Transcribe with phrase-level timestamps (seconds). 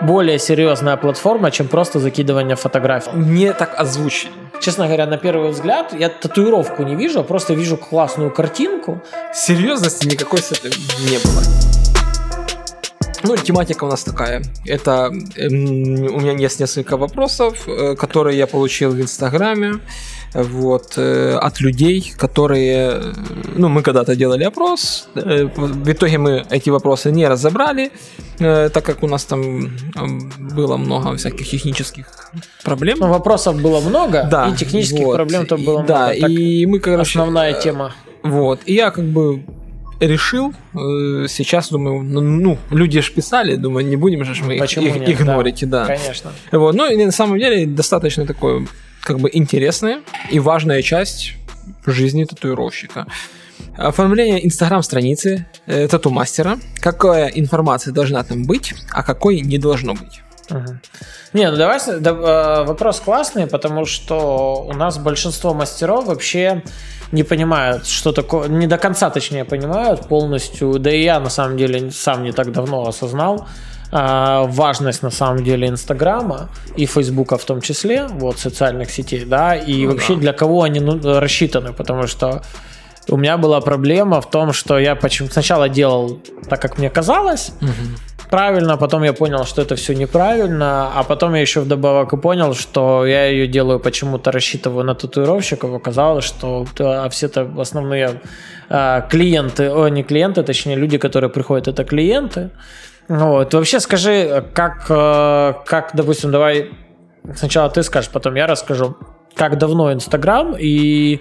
[0.00, 3.10] более серьезная платформа, чем просто закидывание фотографий.
[3.12, 4.32] Мне так озвучили.
[4.60, 9.02] Честно говоря, на первый взгляд я татуировку не вижу, а просто вижу классную картинку.
[9.34, 10.70] Серьезности никакой с этим
[11.10, 11.89] не было.
[13.22, 14.42] Ну, тематика у нас такая.
[14.64, 19.80] Это э, у меня есть несколько вопросов, э, которые я получил в Инстаграме
[20.34, 23.02] вот, э, от людей, которые,
[23.56, 27.90] ну, мы когда-то делали опрос, э, в итоге мы эти вопросы не разобрали,
[28.38, 29.70] э, так как у нас там
[30.54, 32.06] было много всяких технических
[32.64, 32.98] проблем.
[33.00, 36.20] Ну, вопросов было много, да, и технических вот, проблем там было да, много.
[36.20, 37.92] Так и мы, короче, основная тема.
[38.22, 39.42] Вот, и я как бы
[40.00, 44.60] решил, э, сейчас думаю, ну, ну, люди же писали, думаю, не будем же мы их,
[44.60, 45.08] Почему их нет?
[45.08, 45.86] игнорить, да.
[45.86, 46.32] Конечно.
[46.52, 48.66] Вот, ну и на самом деле достаточно такое,
[49.02, 50.00] как бы интересная
[50.30, 51.34] и важная часть
[51.86, 53.06] жизни татуировщика.
[53.76, 56.58] Оформление инстаграм-страницы э, тату-мастера.
[56.80, 60.22] Какая информация должна там быть, а какой не должно быть.
[60.50, 60.80] Мгм.
[61.32, 66.62] Не, ну давай, да, э, вопрос классный, потому что у нас большинство мастеров вообще
[67.12, 71.56] не понимают, что такое, не до конца, точнее, понимают полностью, да и я на самом
[71.56, 73.48] деле сам не так давно осознал
[73.92, 79.56] а, важность на самом деле Инстаграма и Фейсбука в том числе, вот социальных сетей, да,
[79.56, 80.20] и Ну вообще да.
[80.20, 82.42] для кого они ну, рассчитаны, потому что
[83.08, 87.52] у меня была проблема в том, что я почему сначала делал так, как мне казалось,
[88.30, 92.54] правильно, потом я понял, что это все неправильно, а потом я еще вдобавок и понял,
[92.54, 98.20] что я ее делаю почему-то рассчитываю на татуировщиков, оказалось, что а все-то основные
[98.68, 102.50] а, клиенты, о, не клиенты, точнее люди, которые приходят, это клиенты.
[103.08, 103.54] Вот.
[103.54, 106.70] Вообще скажи, как, э, как, допустим, давай
[107.34, 108.96] сначала ты скажешь, потом я расскажу,
[109.34, 111.20] как давно Инстаграм и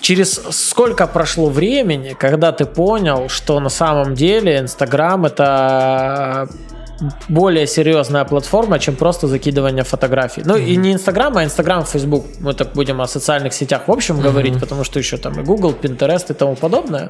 [0.00, 6.48] через сколько прошло времени, когда ты понял, что на самом деле Инстаграм это
[7.28, 10.42] более серьезная платформа, чем просто закидывание фотографий.
[10.44, 12.24] Ну и не Инстаграм, а Инстаграм, Фейсбук.
[12.40, 15.74] Мы так будем о социальных сетях в общем говорить, потому что еще там и Google,
[15.80, 17.08] Pinterest и тому подобное.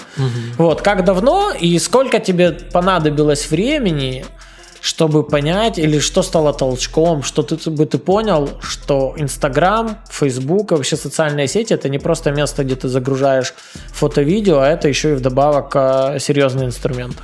[0.58, 4.24] Вот, как давно и сколько тебе понадобилось времени,
[4.86, 10.96] чтобы понять, или что стало толчком, что ты бы ты понял, что Инстаграм, Фейсбук вообще
[10.96, 13.54] социальные сети это не просто место, где ты загружаешь
[13.92, 17.16] фото-видео, а это еще и вдобавок э, серьезный инструмент.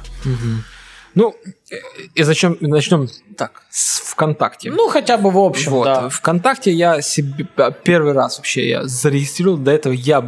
[1.15, 1.35] Ну,
[1.71, 1.77] э,
[2.15, 4.71] и зачем начнем так, с ВКонтакте.
[4.71, 5.85] Ну, хотя бы в общем, вот.
[5.85, 6.09] да.
[6.09, 9.59] ВКонтакте я себе а, первый раз вообще я зарегистрировал.
[9.59, 10.21] До этого я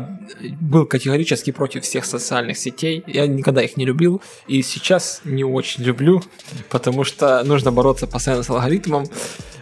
[0.60, 3.02] был категорически против всех социальных сетей.
[3.06, 4.22] Я никогда их не любил.
[4.46, 6.22] И сейчас не очень люблю,
[6.68, 9.06] потому что нужно бороться постоянно с алгоритмом.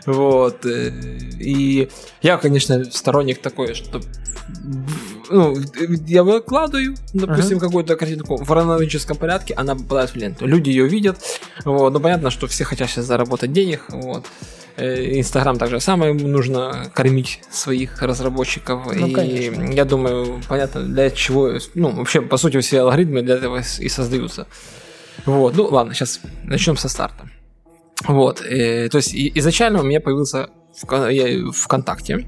[0.06, 0.66] Вот.
[0.66, 0.90] э,
[1.38, 1.88] И
[2.20, 4.00] я, конечно, сторонник такой, что
[5.32, 5.56] ну,
[6.06, 10.46] я выкладываю, допустим, какую-то картинку в хронологическом порядке, она попадает в ленту.
[10.46, 11.18] Люди ее видят.
[11.64, 11.92] Вот.
[11.92, 13.84] Ну, понятно, что все хотят сейчас заработать денег.
[13.88, 14.26] Вот.
[14.76, 18.86] Э, Инстаграм так же самое, нужно кормить своих разработчиков.
[18.94, 19.62] Ну, и конечно.
[19.72, 24.46] я думаю, понятно, для чего, ну, вообще, по сути, все алгоритмы для этого и создаются.
[25.26, 27.28] Вот, ну ладно, сейчас начнем со старта.
[28.08, 30.48] Вот, э, то есть изначально у меня появился
[30.80, 32.26] Вка- я- ВКонтакте.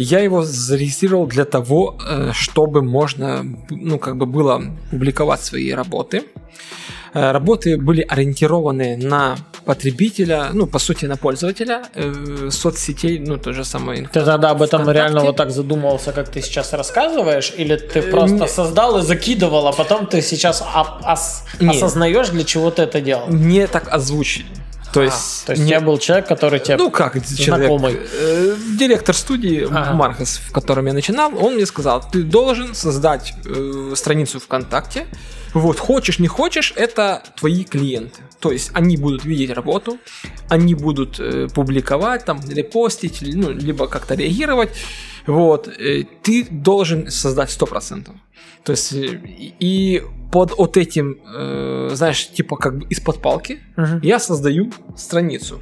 [0.00, 6.22] Я его зарегистрировал для того, э, чтобы можно, ну, как бы было публиковать свои работы.
[7.14, 13.52] Э, Работы были ориентированы на потребителя, ну, по сути, на пользователя э, соцсетей, ну, то
[13.52, 14.02] же самое.
[14.12, 14.92] Ты тогда об этом ВКонтакте.
[14.92, 19.02] реально вот так задумывался, как ты сейчас рассказываешь, или ты Э, просто не- создал и
[19.02, 21.70] закидывал, а потом ты сейчас ос- Не.
[21.70, 23.26] осознаешь, для чего ты это делал?
[23.28, 24.46] Мне так озвучили.
[24.92, 27.98] То есть, А, то есть не- был человек, который тебе Ну как, человек, знакомый.
[28.12, 29.92] э, директор студии Ага.
[29.92, 35.06] Маркос, в котором я начинал, он мне сказал, ты должен создать э, страницу ВКонтакте.
[35.54, 38.20] Вот, хочешь, не хочешь, это твои клиенты.
[38.38, 39.98] То есть они будут видеть работу,
[40.48, 44.70] они будут э, публиковать, там, репостить, ну, либо как-то реагировать.
[45.28, 48.10] Вот, э, ты должен создать 100%.
[48.64, 49.20] То есть, э,
[49.60, 50.02] и
[50.32, 54.00] под вот этим, э, знаешь, типа как бы из-под палки, Мгм.
[54.02, 55.60] я создаю страницу.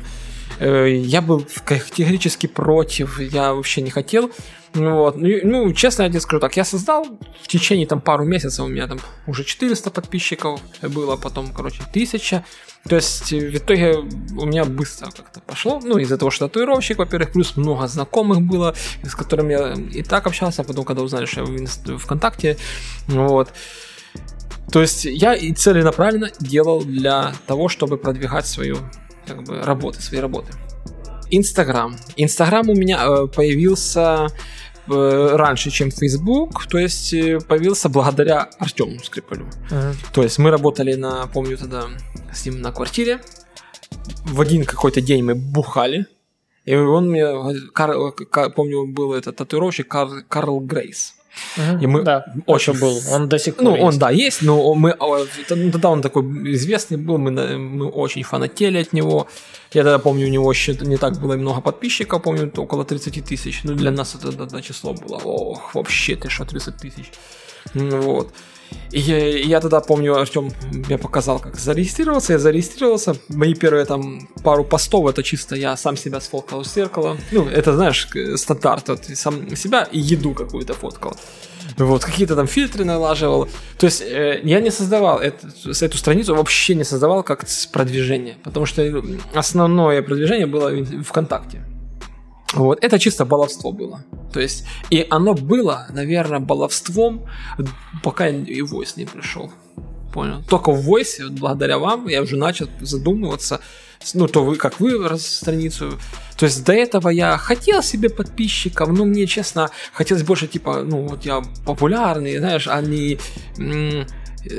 [0.61, 4.31] Э, Я был категорически против, я вообще не хотел.
[4.75, 5.17] Вот.
[5.17, 7.05] Ну, ну, честно, я тебе скажу так, я создал
[7.43, 12.45] в течение там пару месяцев, у меня там уже 400 подписчиков было, потом, короче, 1000.
[12.89, 16.99] То есть, э, в итоге у меня быстро как-то пошло, ну, из-за того, что татуировщик,
[16.99, 21.27] во-первых, плюс много знакомых было, с которыми я и так общался, а потом, когда узнали,
[21.27, 22.57] что я в ВКонтакте,
[23.09, 23.53] вот.
[24.71, 28.79] То есть я и целенаправленно делал для того, чтобы продвигать свою
[29.27, 30.53] как бы, работу, свои работы.
[31.31, 31.97] Инстаграм.
[32.17, 34.29] Инстаграм у меня э, появился
[34.89, 37.11] э, раньше, чем Facebook, то есть
[37.49, 39.47] появился благодаря Артему Скрипалю.
[39.71, 39.97] Мгм.
[40.13, 41.87] То есть мы работали на, помню тогда
[42.37, 43.21] с ним на квартире,
[44.25, 46.07] в один какой-то день мы бухали,
[46.65, 47.27] и он мне,
[47.73, 47.95] Кар,
[48.31, 51.15] Кар, помню, был этот татуировщик Кар, Карл Грейс.
[51.59, 51.79] Мгм.
[51.83, 52.99] И мы да, очень был.
[53.13, 53.99] Он до сих пор Ну, он, есть.
[53.99, 56.23] да, есть, но мы, а, т- тогда он такой
[56.55, 59.27] известный был, мы, мы очень фанатели от него.
[59.73, 63.61] Я тогда помню, у него еще не так было много подписчиков, помню, около 30 тысяч.
[63.65, 67.13] Ну, для нас это тогда число было, ох, вообще, ты что, 30 тысяч.
[67.75, 68.33] Ну, Вот.
[68.93, 72.33] И я, я тогда помню, Артем мне показал, как зарегистрироваться.
[72.33, 73.17] Я зарегистрировался.
[73.29, 77.17] Мои первые там пару постов, это чисто я сам себя сфоткал в зеркало.
[77.33, 78.89] Ну, это, знаешь, стандарт.
[78.89, 81.17] Вот, сам себя и еду какую-то фоткал.
[81.79, 83.49] Вот, какие-то там фильтры налаживал.
[83.79, 88.37] То есть э, я не создавал эту, эту страницу, вообще не создавал как продвижение.
[88.45, 89.03] Потому что э,
[89.35, 91.63] основное продвижение было в ВКонтакте.
[92.55, 94.05] Вот, это чисто баловство было.
[94.33, 97.27] То есть, и оно было, наверное, баловством,
[98.03, 99.51] пока и Voice не пришел.
[100.13, 100.43] Понял?
[100.49, 100.89] Только в
[101.25, 103.61] вот благодаря вам, я уже начал задумываться,
[104.15, 105.99] ну, то вы, как вы страницу.
[106.39, 111.07] То есть до этого я хотел себе подписчиков, но мне, честно, хотелось больше, типа, ну,
[111.07, 113.19] вот я популярный, знаешь, а не,
[113.59, 114.07] м,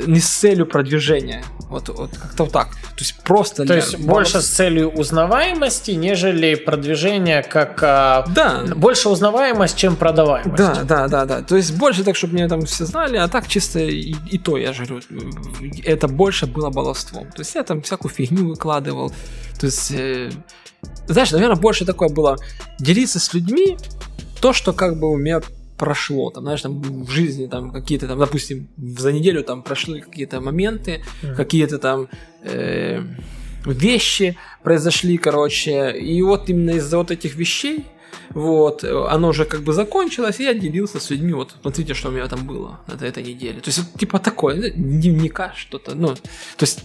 [0.07, 1.43] не с целью продвижения.
[1.69, 2.69] Вот, вот как-то вот так.
[2.69, 3.65] То есть просто...
[3.65, 4.13] То есть баловства.
[4.13, 7.79] больше с целью узнаваемости, нежели продвижение как...
[7.83, 10.55] а, Да, Больше узнаваемость, чем продаваемость.
[10.55, 11.41] Да, да, да, да.
[11.41, 14.57] То есть больше так, чтобы меня там все знали, а так чисто и, и то,
[14.57, 15.01] я говорю,
[15.83, 17.29] это больше было баловством.
[17.31, 19.11] То есть я там всякую фигню выкладывал.
[19.59, 20.29] То есть, э,
[21.07, 22.37] знаешь, наверное, больше такое было
[22.79, 23.77] делиться с людьми
[24.41, 25.41] то, что как бы у меня
[25.77, 30.41] прошло, там, знаешь, там в жизни там какие-то там, допустим, за неделю там прошли какие-то
[30.41, 31.35] моменты, Мгм.
[31.35, 32.07] какие-то там
[32.43, 33.01] э,
[33.65, 37.85] вещи произошли, короче, и вот именно из-за вот этих вещей,
[38.29, 42.11] вот, оно уже как бы закончилось, и я делился с людьми, вот, смотрите, что у
[42.11, 43.59] меня там было на этой неделе.
[43.61, 46.83] То есть, вот, типа такое, дневника что-то, ну, то есть,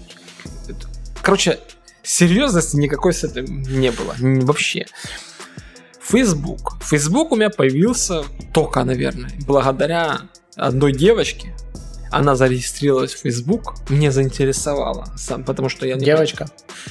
[1.23, 1.59] короче,
[2.03, 4.15] серьезности никакой с этим не было,
[4.45, 4.87] вообще.
[6.13, 6.75] Facebook.
[6.83, 8.23] Facebook у меня появился
[8.53, 10.21] только, наверное, благодаря
[10.57, 11.55] одной девочке.
[12.11, 16.51] Она зарегистрировалась в Facebook, мне заинтересовала, сам, потому что я не Девочка.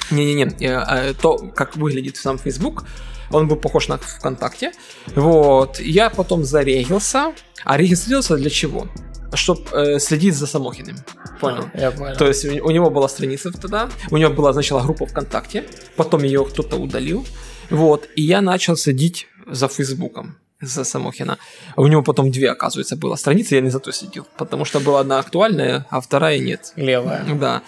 [0.10, 2.86] не-не-не, э, э, то, как выглядит сам Facebook,
[3.30, 4.72] он был похож на ВКонтакте.
[5.16, 7.34] Вот, я потом зарегился,
[7.64, 8.88] а регистрировался для чего?
[9.36, 10.98] Чтобы следить за Самохиным.
[11.40, 11.66] Понял?
[11.76, 12.18] Я понял.
[12.18, 15.66] То есть у у него была страница тогда, у него была сначала группа ВКонтакте,
[15.96, 17.24] потом ее кто-то удалил,
[17.72, 21.38] вот, и я начал следить за Фейсбуком за Самохина.
[21.76, 25.20] У него потом две, оказывается, было страницы, я не зато следил, потому что была одна
[25.20, 26.74] актуальная, а вторая нет.
[26.76, 27.26] Левая.
[27.40, 27.62] Да.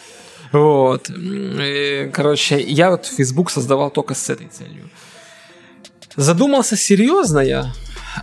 [0.51, 1.09] Вот.
[1.09, 4.89] Э, Короче, я вот Facebook создавал только с этой целью.
[6.15, 7.73] Задумался серьезно я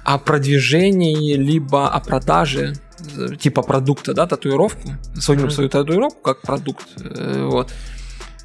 [0.04, 2.74] о продвижении, либо о продаже
[3.16, 7.72] э, типа продукта, да, татуировку, свою, свою татуировку как продукт, э, вот.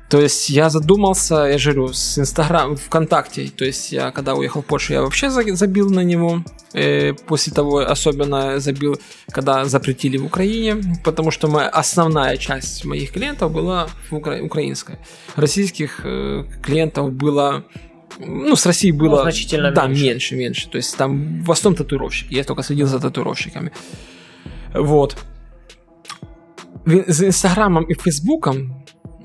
[0.10, 4.66] То есть я задумался, я говорю, с Инстаграм, ВКонтакте, то есть я когда уехал в
[4.66, 6.44] Польшу, я вообще за- забил на него,
[6.74, 9.00] э, после того особенно забил,
[9.32, 15.00] когда запретили в Украине, потому что моя основная часть моих клиентов была укра- украинская.
[15.36, 17.64] Российских э, клиентов было
[18.20, 19.18] ну, с России было...
[19.18, 20.04] Ну, значительно да, меньше.
[20.04, 20.70] меньше, меньше.
[20.70, 22.34] То есть там в основном татуировщики.
[22.34, 23.74] Я только следил за татуировщиками.
[24.74, 25.18] Вот.
[26.86, 28.75] С Инстаграмом и Фейсбуком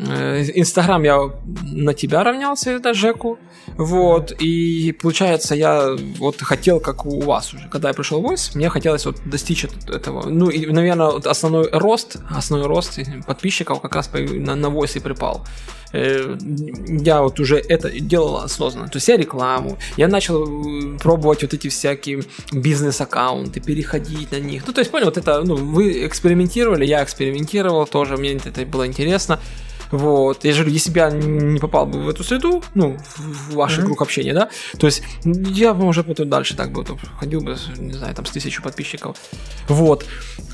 [0.01, 1.31] Инстаграм я
[1.73, 3.39] на тебя равнялся, это Жеку.
[3.77, 4.33] Вот.
[4.39, 7.69] И получается, я вот хотел, как у вас уже.
[7.69, 10.29] Когда я пришел в Voice, мне хотелось вот достичь этого.
[10.29, 15.01] Ну, и, наверное, вот основной рост, основной рост подписчиков как раз на, на Voice и
[15.01, 15.45] припал.
[15.93, 16.37] Э,
[16.87, 18.89] Я вот уже это делал осознанно.
[18.89, 22.23] То есть я рекламу, я начал э, пробовать вот эти всякие
[22.53, 24.67] бизнес-аккаунты, переходить на них.
[24.67, 28.87] Ну, то есть, понял, вот это, ну, вы экспериментировали, я экспериментировал тоже, мне это было
[28.87, 29.39] интересно.
[29.91, 33.55] Вот, я же говорю, если бы я не попал бы в эту среду, ну, в
[33.55, 33.87] ваш Мгм.
[33.87, 36.85] круг общения, да, то есть я бы уже потом дальше так бы
[37.19, 39.17] ходил бы, не знаю, там с тысячу подписчиков.
[39.69, 40.05] Вот.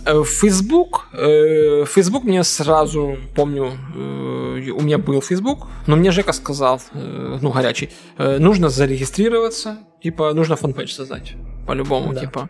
[0.06, 6.32] Э, Facebook, э, Facebook мне сразу, помню, э, у меня был Facebook, но мне Жека
[6.32, 11.34] сказал, ну, горячий, нужно зарегистрироваться, типа, нужно фанпэдж создать,
[11.66, 12.20] по-любому, Да.
[12.20, 12.48] типа.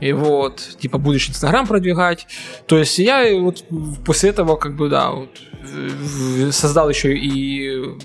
[0.00, 2.26] И вот, типа, будешь Инстаграм продвигать.
[2.66, 3.64] То есть я вот
[4.04, 5.30] после этого, как бы, да, вот,
[6.52, 7.96] создал еще и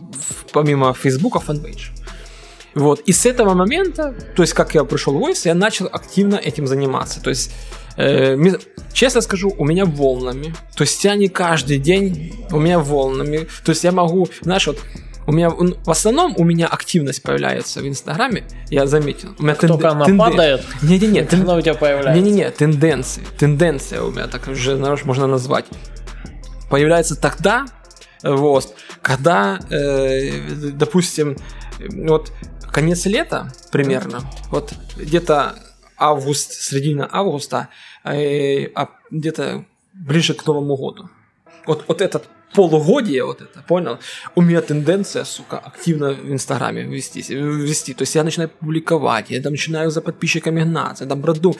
[0.54, 1.90] помимо Фейсбука фанпэдж.
[2.76, 6.36] Вот, и с этого момента, то есть как я пришел в Voice, я начал активно
[6.36, 7.20] этим заниматься.
[7.22, 7.52] То есть,
[7.98, 8.38] э,
[8.94, 10.54] честно скажу, у меня волнами.
[10.76, 13.48] То есть я не каждый день, у меня волнами.
[13.66, 14.80] То есть я могу, знаешь, вот
[15.30, 19.36] у меня в основном у меня активность появляется в Инстаграме, я заметил.
[19.38, 22.20] У меня Как только она падает, Не-не-не, тен- она у тебя появляется.
[22.20, 23.22] не-не-не, тенденции.
[23.38, 25.66] Тенденция у меня так уже, знаешь, можно назвать.
[26.72, 27.66] Появляется тогда,
[28.24, 28.74] Вот.
[29.04, 30.32] Когда, э,
[30.74, 31.38] допустим,
[31.80, 32.32] вот
[32.74, 35.56] конец лета примерно, вот где-то
[35.96, 37.68] август, середина августа,
[38.04, 41.10] э, а где-то ближе к Новому году.
[41.68, 43.98] Вот, вот этот полугодие, вот это, понял?
[44.36, 47.94] У меня тенденция, сука, активно в Инстаграме вести, вести.
[47.94, 51.56] То есть я начинаю публиковать, я там начинаю за подписчиками гнаться, там броду.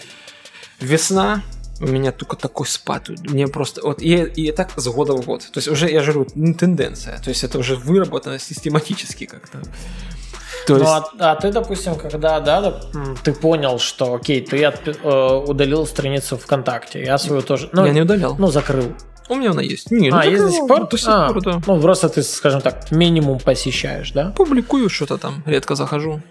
[0.80, 1.44] Весна,
[1.82, 3.10] у меня только такой спад.
[3.10, 3.82] Мне просто...
[3.84, 5.42] Вот и, и так с года в год.
[5.52, 7.18] То есть уже, я же говорю, тенденция.
[7.20, 9.60] То есть это уже выработано систематически как-то.
[10.68, 10.92] То ну, есть...
[11.14, 12.82] Ну, а, а ты, допустим, когда, да,
[13.24, 17.70] ты понял, что, окей, ты от, э, удалил страницу ВКонтакте, я свою тоже...
[17.72, 18.36] Ну, я не удалял.
[18.38, 18.94] Ну, закрыл.
[19.30, 19.92] У меня она есть.
[19.92, 20.90] Не, ну, а, ну, есть до сих пор?
[20.90, 21.62] До сих а, пор, да.
[21.66, 24.32] Ну, просто ты, скажем так, минимум посещаешь, да?
[24.32, 26.22] Публикую что-то там, редко захожу.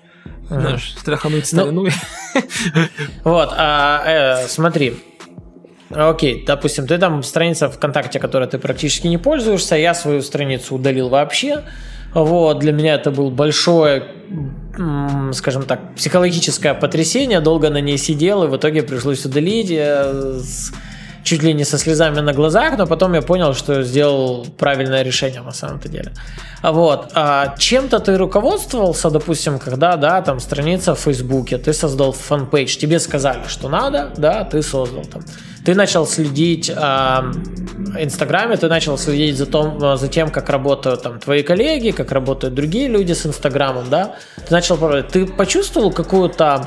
[0.51, 0.61] Ага.
[0.61, 1.93] Знаешь, страхануть стариной.
[2.35, 2.43] Ну,
[3.25, 4.97] вот, а, э, смотри,
[5.91, 11.09] Окей, допустим, ты там страница ВКонтакте, которой ты практически не пользуешься, я свою страницу удалил
[11.09, 11.65] вообще.
[12.13, 14.05] Вот, для меня это был большое,
[15.33, 20.41] скажем так, психологическое потрясение, долго на ней сидел, и в итоге пришлось удалить э,
[21.29, 25.43] чуть ли не со слезами на глазах, но потом я понял, что сделал правильное решение
[25.43, 26.13] на самом-то деле.
[26.63, 27.11] Вот.
[27.15, 32.79] А чем ты руководствовался, допустим, когда, да, там страница в Фейсбуке, ты создал fan page,
[32.79, 35.23] тебе сказали, что надо, да, ты создал там.
[35.67, 37.31] Ты начал следить а,
[37.99, 42.55] Инстаграме, ты начал следить за, том, за тем, как работают там твои коллеги, как работают
[42.55, 44.15] другие люди с Инстаграмом, да.
[44.49, 44.79] Ты начал.
[45.03, 46.67] Ты почувствовал какую-то,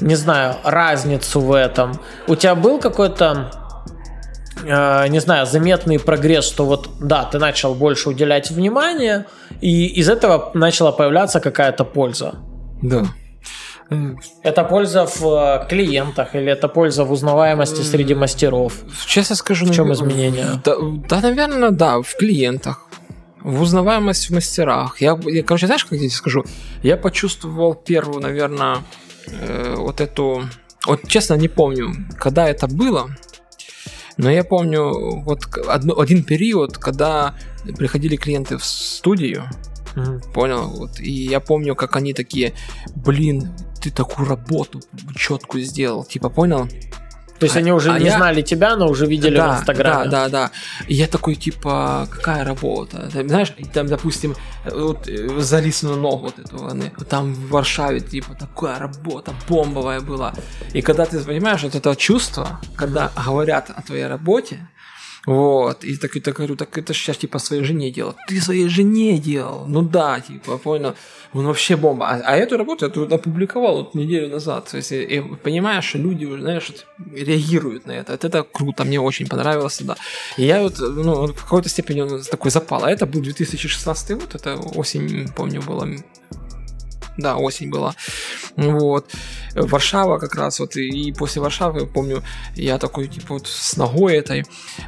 [0.00, 2.00] не знаю, разницу в этом?
[2.28, 3.50] У тебя был какой-то
[4.66, 9.26] не знаю, заметный прогресс, что вот, да, ты начал больше уделять внимание,
[9.60, 12.34] и из этого начала появляться какая-то польза.
[12.82, 13.06] Да.
[14.42, 18.74] Это польза в э, клиентах или это польза в узнаваемости среди мастеров?
[19.06, 20.60] Честно скажу, в чем изменения?
[20.64, 20.76] Да,
[21.08, 22.86] да, наверное, да, в клиентах.
[23.42, 25.00] В узнаваемость в мастерах.
[25.00, 26.44] Я, я короче, знаешь, как я тебе скажу?
[26.82, 28.78] Я почувствовал первую, наверное,
[29.28, 30.42] э, вот эту...
[30.84, 33.08] Вот честно не помню, когда это было,
[34.16, 37.34] но я помню вот одно, один период, когда
[37.76, 39.44] приходили клиенты в студию,
[39.94, 42.52] mm понял, вот, и я помню, как они такие,
[42.94, 43.48] блин,
[43.80, 44.80] ты такую работу
[45.16, 46.68] четкую сделал, типа, понял?
[47.38, 48.16] То есть а, они уже а не я...
[48.16, 50.10] знали тебя, но уже видели да, в Инстаграме.
[50.10, 50.50] Да, да, да.
[50.88, 53.08] И я такой, типа, какая работа?
[53.12, 58.78] Ты, знаешь, там, допустим, вот э, залисную ногу вот эту, там в Варшаве, типа, такая
[58.78, 60.32] работа бомбовая была.
[60.72, 64.68] И когда ты понимаешь вот это чувство, когда говорят о твоей работе,
[65.26, 68.14] вот, и так, и так говорю, так это сейчас типа своей жене делал.
[68.28, 69.66] Ты своей жене делал?
[69.66, 70.94] Ну да, типа, понял.
[71.32, 72.06] Он вообще бомба.
[72.08, 74.68] А, а эту работу я тут опубликовал вот неделю назад.
[74.70, 76.72] То есть, и, и понимаешь, люди уже, знаешь,
[77.12, 78.12] реагируют на это.
[78.12, 79.96] Вот это круто, мне очень понравилось, да.
[80.36, 82.84] И я вот, ну, в какой-то степени он такой запал.
[82.84, 85.88] А это был 2016 год, это осень, помню, было
[87.16, 87.94] да, осень была.
[88.56, 89.10] Вот.
[89.54, 92.22] Варшава как раз вот, и после Варшавы, помню,
[92.54, 94.44] я такой, типа, вот с ногой этой.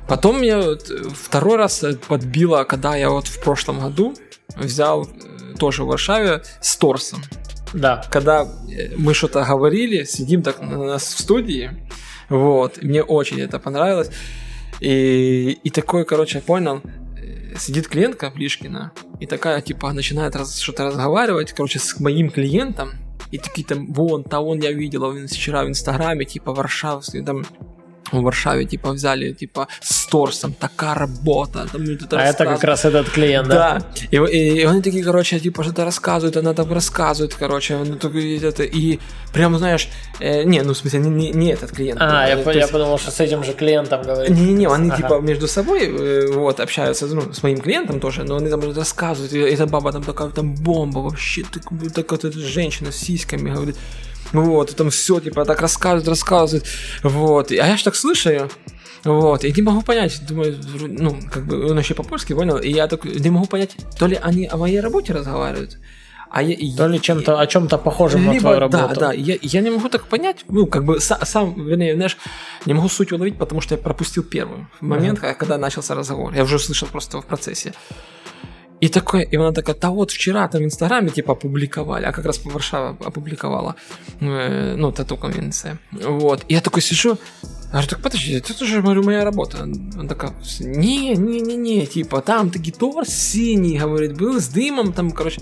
[0.07, 4.15] Потом меня вот, второй раз подбило, когда я вот в прошлом году
[4.57, 7.23] взял э, тоже в Варшаве с торсом.
[7.73, 8.05] Да.
[8.11, 11.71] Когда э, мы что-то говорили, сидим так у нас в студии,
[12.29, 14.11] вот, мне очень это понравилось.
[14.81, 16.83] И, и такой, короче, понял,
[17.57, 22.93] сидит клиентка Плишкина и такая, типа, начинает раз, что-то разговаривать, короче, с моим клиентом,
[23.31, 27.45] и такие там, вон, то он я видела вчера в Инстаграме, типа, варшавский, там,
[28.13, 31.67] в Варшаве, типа, взяли, типа, с торсом, такая работа.
[31.73, 33.79] Там, это а это как раз этот клиент, да?
[33.79, 33.83] Да.
[34.11, 38.63] И, и, и они такие, короче, типа, что-то рассказывают, она там рассказывает, короче, ну, это,
[38.63, 38.99] и
[39.33, 39.89] прям, знаешь,
[40.21, 42.01] э, не, ну, в смысле, не, не, не этот клиент.
[42.01, 42.73] А, я, я есть...
[42.73, 44.31] подумал, что с этим же клиентом говорит.
[44.31, 44.97] Не-не-не, они, ага.
[44.97, 49.33] типа, между собой, э, вот, общаются, ну, с моим клиентом тоже, но они там рассказывают,
[49.33, 51.63] и эта баба там такая, там бомба вообще, так,
[51.95, 53.77] так вот эта женщина с сиськами, говорит,
[54.33, 56.67] вот, и там все, типа, так рассказывают, рассказывают.
[57.03, 57.51] Вот.
[57.51, 58.51] А я ж так слушаю.
[59.05, 62.89] Вот, и не могу понять, думаю, ну, как бы он еще по-польски понял, и я
[62.89, 65.79] так не могу понять, то ли они о моей работе разговаривают,
[66.31, 68.95] а я, то ли чем-то, о чем-то похожем либо, на твою работу.
[68.95, 72.19] Да, да, я, я не могу так понять, ну, как бы сам, вернее, знаешь,
[72.67, 75.35] не могу суть уловить, потому что я пропустил первый момент, uh-huh.
[75.35, 76.35] когда начался разговор.
[76.35, 77.75] Я уже слышал просто в процессе.
[78.81, 82.25] И такой, и она такая, да вот вчера там в Инстаграме типа опубликовали, а как
[82.25, 83.75] раз по Варшава опубликовала,
[84.21, 85.79] э, ну, тату конвенция.
[85.91, 86.45] Вот.
[86.49, 87.19] И я такой сижу,
[87.73, 89.63] говорю, так подожди, это же, говорю, моя работа.
[89.63, 94.93] Он такая, не, не, не, не, типа, там таки торс синий, говорит, был с дымом,
[94.93, 95.41] там, короче.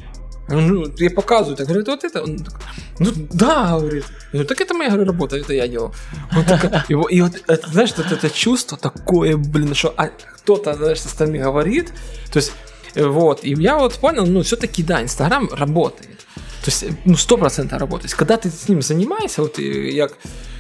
[0.48, 2.22] Ну, я показываю, так говорю, вот это.
[2.22, 2.60] Он такой,
[3.00, 4.04] Ну да, говорит.
[4.26, 5.92] Я говорю, так это моя говорю, работа, это я делал.
[6.32, 6.44] Он
[6.88, 11.00] и, вот- и вот, это, знаешь, вот это чувство такое, блин, что а, кто-то, знаешь,
[11.00, 11.92] со стороны говорит.
[12.32, 12.52] То есть,
[12.96, 16.26] вот, и я вот понял, ну, все-таки, да, Инстаграм работает.
[16.64, 18.14] То есть, э, ну, сто процентов работает.
[18.14, 20.08] Когда ты с ним занимаешься, вот и я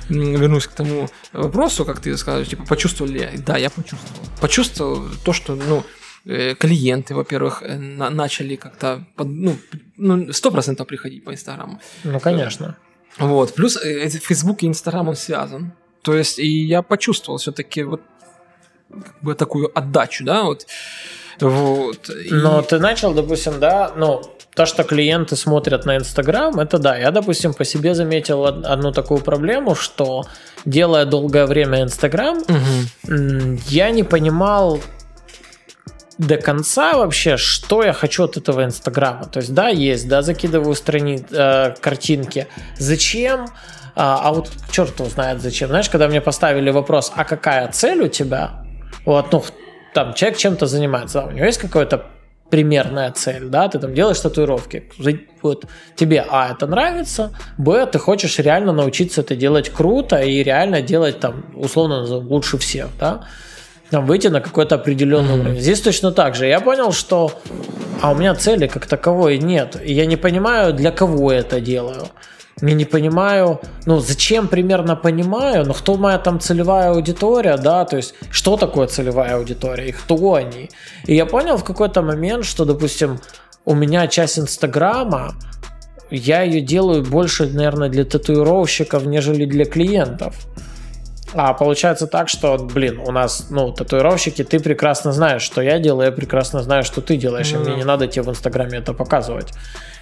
[0.08, 3.30] вернусь к тому вопросу, как ты сказал, типа, почувствовал ли я?
[3.44, 4.28] Да, я почувствовал.
[4.40, 5.82] Почувствовал то, что, ну,
[6.24, 9.56] э, клиенты, во-первых, э, на- начали как-то, ну,
[9.96, 11.80] ну, сто процентов приходить по Инстаграму.
[12.04, 12.76] Ну, конечно.
[13.18, 13.54] Вот.
[13.54, 15.72] Плюс э, э, Facebook и Инстаграм, он связан.
[16.02, 18.00] То есть, и я почувствовал все-таки вот
[18.88, 20.66] как бы такую отдачу, да, вот.
[21.40, 22.08] Вот.
[22.10, 24.22] И- Но ты начал, допустим, да, ну,
[24.54, 26.96] то, что клиенты смотрят на Инстаграм, это да.
[26.96, 30.24] Я, допустим, по себе заметил од- одну такую проблему, что
[30.64, 32.38] делая долгое время Инстаграм,
[33.08, 34.80] м, я не понимал
[36.18, 39.26] до конца вообще, что я хочу от этого Инстаграма.
[39.26, 41.22] То есть, да, есть, да, закидываю страни...
[41.30, 42.46] э, картинки.
[42.78, 43.46] Зачем?
[43.94, 45.68] А, а вот черт его знает зачем.
[45.68, 48.64] Знаешь, когда мне поставили вопрос, а какая цель у тебя?
[49.04, 49.44] Вот, ну,
[49.96, 52.04] там человек чем-то занимается, да, у него есть какая-то
[52.50, 54.90] примерная цель, да, ты там делаешь татуировки,
[55.40, 60.82] вот тебе, а, это нравится, б, ты хочешь реально научиться это делать круто и реально
[60.82, 63.24] делать там, условно лучше всех, да,
[63.90, 65.60] там, выйти на какой-то определенный уровень.
[65.60, 66.46] Здесь точно так же.
[66.46, 67.30] Я понял, что
[68.02, 69.80] а у меня цели как таковой нет.
[69.80, 72.08] И я не понимаю, для кого я это делаю.
[72.62, 77.98] Я не понимаю, ну, зачем примерно понимаю, но кто моя там целевая аудитория, да, то
[77.98, 80.70] есть, что такое целевая аудитория и кто они.
[81.04, 83.20] И я понял в какой-то момент, что, допустим,
[83.66, 85.34] у меня часть Инстаграма,
[86.10, 90.34] я ее делаю больше, наверное, для татуировщиков, нежели для клиентов.
[91.34, 96.06] А получается так, что, блин, у нас, ну, татуировщики, ты прекрасно знаешь, что я делаю,
[96.06, 98.94] я прекрасно знаю, что ты делаешь, и Ну мне не надо тебе в Инстаграме это
[98.94, 99.52] показывать.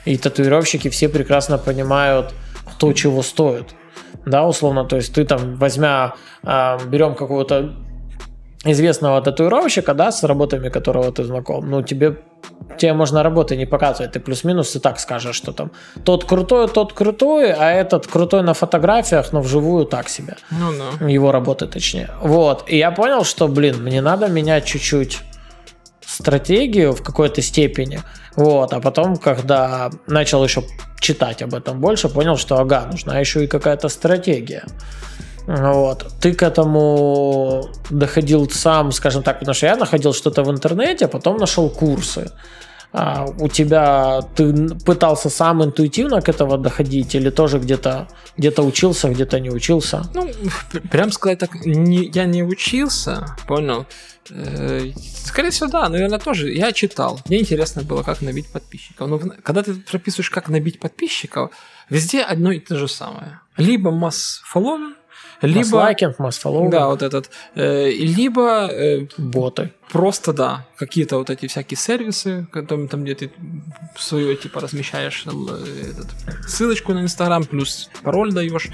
[0.04, 2.34] И татуировщики все прекрасно понимают,
[2.66, 3.74] кто чего стоит.
[4.26, 7.74] Да, условно, то есть ты там, возьмя, а, берем какого-то
[8.64, 12.16] известного татуировщика, да, с работами которого ты знаком, ну, тебе,
[12.78, 15.70] тебе можно работы не показывать, ты плюс-минус и так скажешь, что там
[16.04, 21.06] тот крутой, тот крутой, а этот крутой на фотографиях, но вживую так себе Ну да.
[21.06, 22.10] его работы точнее.
[22.22, 22.64] Вот.
[22.66, 25.20] И я понял, что, блин, мне надо менять чуть-чуть
[26.06, 28.00] стратегию в какой-то степени.
[28.36, 28.72] Вот.
[28.72, 30.64] А потом, когда начал еще
[31.00, 34.64] читать об этом больше, понял, что, ага, нужна еще и какая-то стратегия.
[35.46, 36.06] Вот.
[36.20, 41.08] Ты к этому доходил сам, скажем так, потому что я находил что-то в интернете, а
[41.08, 42.30] потом нашел курсы.
[42.96, 49.08] А у тебя ты пытался сам интуитивно к этому доходить или тоже где-то где-то учился,
[49.08, 50.04] где-то не учился?
[50.14, 50.30] Ну,
[50.92, 53.86] прям сказать так, не, я не учился, понял.
[54.30, 54.92] Э,
[55.24, 56.52] Скорее всего, да, наверное, тоже.
[56.52, 57.20] Я читал.
[57.26, 59.08] Мне интересно было, как набить подписчиков.
[59.08, 61.50] Но когда ты прописываешь, как набить подписчиков,
[61.90, 63.40] везде одно и то же самое.
[63.56, 64.94] Либо масс following,
[65.42, 65.58] либо...
[65.58, 67.30] Масс-лайкинг, масс-фоллоу, Да, вот этот.
[67.54, 69.72] э, Либо э, боты.
[69.90, 73.30] просто, да, какие-то вот эти всякие сервисы, там, там где ты
[73.98, 76.06] свое, типа, размещаешь л- этот,
[76.48, 78.68] ссылочку на Инстаграм, плюс пароль даешь.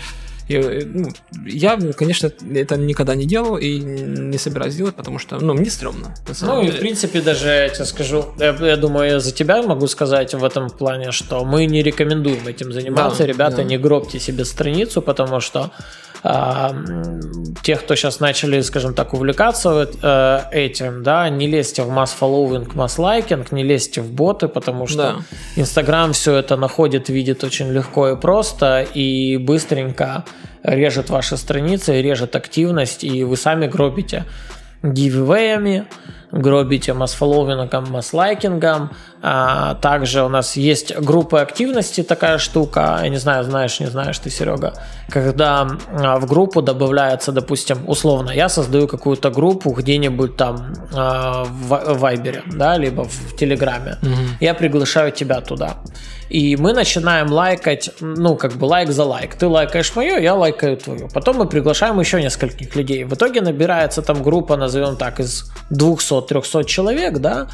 [0.48, 1.08] И, э, ну,
[1.46, 6.12] я, конечно, это никогда не делал и не собираюсь делать, потому что, ну, мне стрёмно.
[6.42, 6.76] Ну и деле.
[6.76, 10.42] в принципе даже я тебе скажу, я, я думаю, я за тебя могу сказать в
[10.44, 13.18] этом плане, что мы не рекомендуем этим заниматься.
[13.22, 13.62] Да, Ребята, да.
[13.62, 15.70] не гробьте себе страницу, потому что
[16.22, 17.20] а, м,
[17.62, 23.52] те, кто сейчас начали, скажем так, увлекаться э, этим, да, не лезьте в масс-фоллоуинг, масс-лайкинг,
[23.52, 25.16] не лезьте в боты, потому что Да.
[25.56, 30.24] Инстаграм все это находит, видит очень легко и просто, и быстренько
[30.62, 34.24] режет ваши страницы, режет активность, и вы сами гробите
[34.82, 35.86] гивэями,
[36.32, 38.90] гробите масс-фолловингом, масс-лайкингом.
[39.22, 44.18] А, также у нас есть группы активности, такая штука, я не знаю, знаешь, не знаешь
[44.18, 44.72] ты, Серега,
[45.10, 51.68] когда а, в группу добавляется, допустим, условно, я создаю какую-то группу где-нибудь там а, в
[51.68, 53.98] Ва- в Вайбере, да, либо в Телеграме.
[54.40, 55.76] Я приглашаю тебя туда.
[56.30, 59.34] И мы начинаем лайкать, ну, как бы лайк за лайк.
[59.34, 61.08] Ты лайкаешь мое, я лайкаю твою.
[61.12, 63.04] Потом мы приглашаем еще нескольких людей.
[63.04, 65.50] В итоге набирается там группа, назовем так, из
[66.20, 67.48] 200-300 человек, да,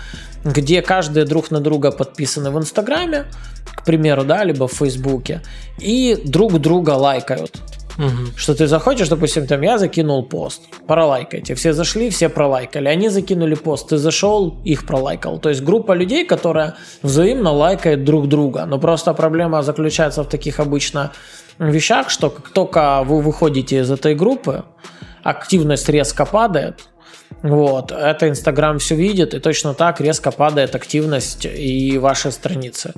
[0.45, 3.27] где каждый друг на друга подписаны в Инстаграме,
[3.75, 5.43] к примеру, да, либо в Фейсбуке,
[5.79, 7.61] и друг друга лайкают.
[7.99, 8.37] Мгм.
[8.37, 11.55] Что ты захочешь, допустим, там я закинул пост, пролайкайте.
[11.55, 12.89] Все зашли, все пролайкали.
[12.89, 15.39] Они закинули пост, ты зашел, их пролайкал.
[15.39, 18.67] То есть группа людей, которая взаимно лайкает друг друга.
[18.67, 21.13] Но просто проблема заключается в таких обычно
[21.59, 24.65] вещах, что как только вы выходите из этой группы,
[25.23, 26.89] активность резко падает,
[27.43, 32.95] Вот, это Инстаграм все видит, и точно так резко падает активность и вашей страницы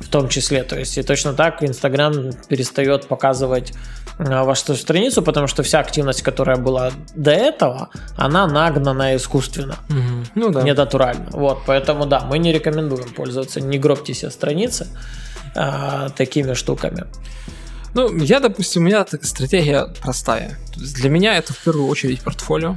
[0.00, 0.62] в том числе.
[0.62, 3.72] То есть и точно так Инстаграм перестает показывать
[4.18, 10.24] а, вашу страницу, потому что вся активность, которая была до этого, она нагнана искусственно, Угу.
[10.34, 10.62] Ну да.
[10.62, 11.28] не натурально.
[11.32, 14.86] Вот, поэтому да, мы не рекомендуем пользоваться, не гробьте себе страницы
[15.54, 17.04] а, такими штуками.
[17.94, 20.58] Ну, я, допустим, у меня стратегия простая.
[20.76, 22.76] Для меня это в первую очередь портфолио.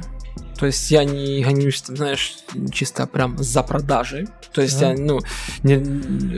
[0.62, 2.36] То есть я не гонюсь, там, знаешь,
[2.72, 4.28] чисто прям за продажей.
[4.52, 5.06] То есть я, Мгм.
[5.06, 5.20] ну,
[5.64, 5.74] не,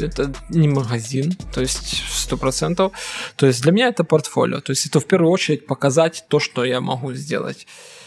[0.02, 2.92] это не магазин, то есть сто процентов.
[3.36, 4.60] То есть для меня это портфолио.
[4.62, 7.66] То есть это в первую очередь показать то, что я могу сделать.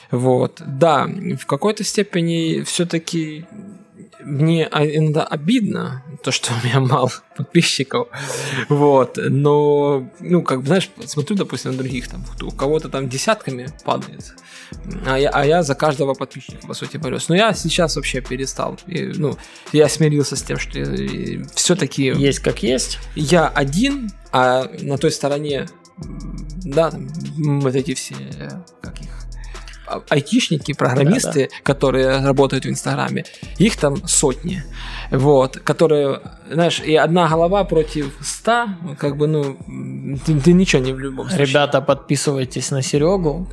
[0.10, 0.60] Вот.
[0.66, 1.06] Да,
[1.40, 3.46] в какой-то степени все-таки
[4.24, 8.08] мне а- иногда обидно, то, что у меня мало подписчиков,
[8.70, 13.68] вот, но, ну, как бы, знаешь, смотрю, допустим, на других, там, у кого-то там десятками
[13.86, 14.34] падает,
[15.06, 17.30] а я, а я за каждого подписчика, по сути, борюсь.
[17.30, 19.38] Но я сейчас вообще перестал, И, ну,
[19.72, 20.80] я смирился с тем, что
[21.56, 23.00] все-таки Есть как есть.
[23.16, 25.68] я один, а на той стороне,
[26.64, 27.08] да, там,
[27.62, 28.50] вот эти все, э,
[28.82, 29.10] как их,
[30.10, 33.26] айтишники, программисты, которые работают в Инстаграме,
[33.58, 34.64] их там сотни,
[35.12, 36.22] вот, которые,
[36.52, 39.58] знаешь, и одна голова против ста, как бы, ну,
[40.26, 41.48] ты, ты ничего не в любом случае.
[41.48, 43.48] Ребята, подписывайтесь на Серегу.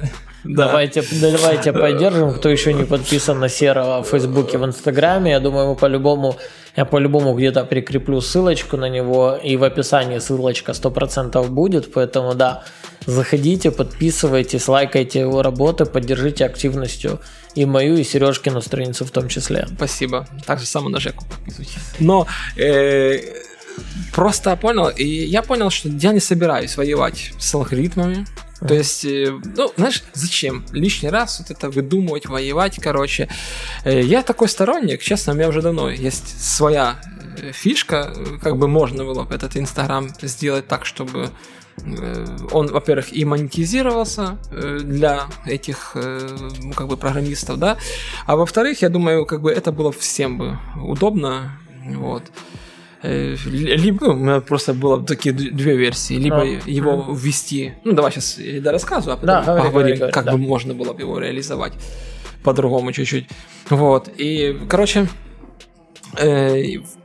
[0.45, 0.67] Да.
[0.67, 5.31] Давайте, давайте поддержим, кто еще не подписан на Серого в Фейсбуке, в Инстаграме.
[5.31, 6.37] Я думаю, мы по-любому,
[6.77, 12.65] я по-любому где-то прикреплю ссылочку на него, и в описании ссылочка 100% будет, поэтому да,
[13.07, 17.21] заходите, подписывайтесь, лайкайте его работы, поддержите активностью
[17.55, 19.67] и мою, и Сережкину страницу в том числе.
[19.77, 20.27] Спасибо.
[20.47, 21.77] Так же само на Жеку подписывайтесь.
[22.01, 23.21] Но э,
[24.13, 28.27] просто понял, и я понял, что я не собираюсь воевать с алгоритмами.
[28.61, 33.29] То есть, э, ну, знаешь, зачем лишний раз вот это выдумывать, воевать, короче.
[33.85, 37.01] Э, Я такой сторонник, честно, у меня уже давно есть своя
[37.39, 41.31] э, фишка, как бы можно было бы этот Инстаграм сделать так, чтобы
[42.53, 47.77] он, во-первых, и монетизировался для этих, ну, как бы, программистов, да,
[48.27, 52.23] а во-вторых, я думаю, как бы это было всем бы удобно, вот.
[53.07, 56.15] Э, ли- Либо, ну, у меня просто было такие две версии.
[56.15, 59.97] Либо А, его ввести, ну, давай сейчас я рассказываю, а потом Да, говори, поговорим, говори,
[59.99, 60.33] говори, как да.
[60.33, 61.75] бы можно было бы его реализовать
[62.43, 63.27] по-другому чуть-чуть.
[63.69, 65.07] Вот, и, короче,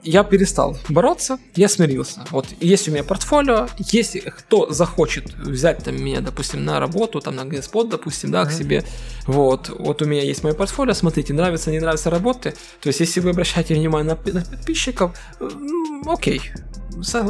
[0.03, 2.25] я перестал бороться, я смирился.
[2.31, 7.35] Вот есть у меня портфолио, если кто захочет взять там меня, допустим, на работу, там
[7.35, 8.83] на GSPOT, допустим, да, к себе,
[9.27, 13.19] вот, вот у меня есть мое портфолио, смотрите, нравится, не нравится работы, то есть если
[13.19, 16.41] вы обращаете внимание на, на подписчиков, э, ну, окей,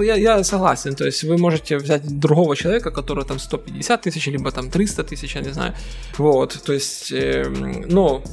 [0.01, 4.51] я, я согласен, то есть вы можете взять другого человека, который там 150 тысяч, либо
[4.51, 5.73] там 300 тысяч, я не знаю,
[6.17, 8.23] вот, то есть, эм, но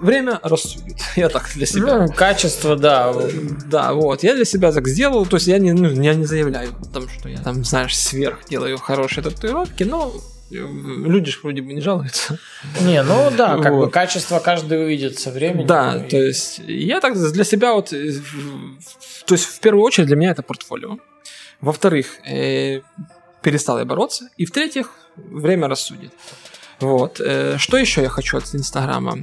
[0.00, 2.06] время рассудит, я так для себя.
[2.06, 3.14] Ну, качество, да.
[3.66, 6.70] Да, вот, я для себя так сделал, то есть я не, ну, я не заявляю
[6.80, 10.12] о том, что я там, знаешь, сверх делаю хорошие татуировки, но
[10.50, 12.38] люди же вроде бы не жалуются.
[12.82, 13.92] Не, ну да, как бы Вот.
[13.92, 15.66] качество каждый увидит со временем.
[15.66, 19.82] Да, И- то есть я так для себя вот, э, в- то есть в первую
[19.84, 20.98] очередь для меня это портфолио.
[21.62, 22.80] Во-вторых, э,
[23.42, 24.28] перестал я бороться.
[24.36, 26.12] И в-третьих, время рассудит.
[26.80, 27.20] Вот.
[27.20, 29.18] э, Что еще я хочу от Инстаграма?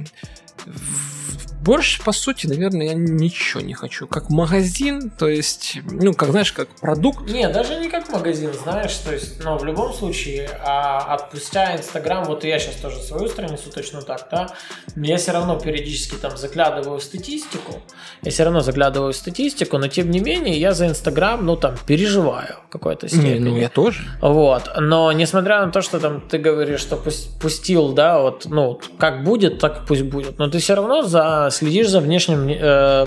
[0.66, 1.19] В-
[1.62, 4.06] Больше, по сути, наверное, я ничего не хочу.
[4.06, 7.28] Как магазин, то есть, ну, как, знаешь, как продукт.
[7.30, 12.24] Не, даже не как магазин, знаешь, то есть, но в любом случае, а, отпустя Инстаграм,
[12.24, 14.48] вот я сейчас тоже свою страницу точно так, да,
[14.96, 17.82] я все равно периодически там заглядываю в статистику,
[18.22, 21.74] я все равно заглядываю в статистику, но тем не менее я за Инстаграм, ну там,
[21.86, 23.48] переживаю в какой-то Не, степени.
[23.50, 24.00] ну, я тоже.
[24.22, 28.80] Вот, но несмотря на то, что там ты говоришь, что пус- пустил, да, вот, ну,
[28.98, 33.06] как будет, так пусть будет, но ты все равно за, следишь за внешним э,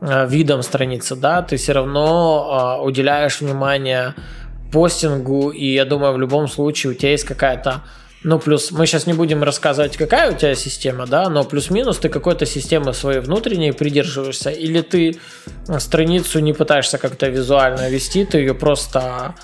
[0.00, 4.14] э, видом страницы, да, ты все равно э, уделяешь внимание
[4.72, 7.82] постингу, и я думаю, в любом случае у тебя есть какая-то
[8.24, 12.08] ну, плюс мы сейчас не будем рассказывать, какая у тебя система, да, но плюс-минус ты
[12.08, 15.18] какой-то системы своей внутренней придерживаешься, или ты
[15.68, 19.34] э, страницу не пытаешься как-то визуально вести, ты ее просто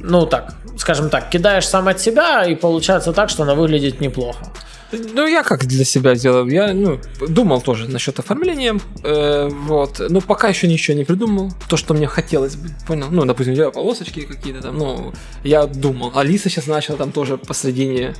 [0.00, 4.46] ну так, скажем так, кидаешь сам от себя, и получается так, что она выглядит неплохо.
[4.90, 6.46] Ну, я как для себя сделал.
[6.46, 11.52] Я, ну, думал тоже насчет оформления, э, вот, но пока еще ничего не придумал.
[11.68, 13.08] То, что мне хотелось бы, понял?
[13.10, 15.12] Ну, допустим, делаю полосочки какие-то там, ну,
[15.44, 16.12] я думал.
[16.14, 18.14] Алиса сейчас начала там тоже посредине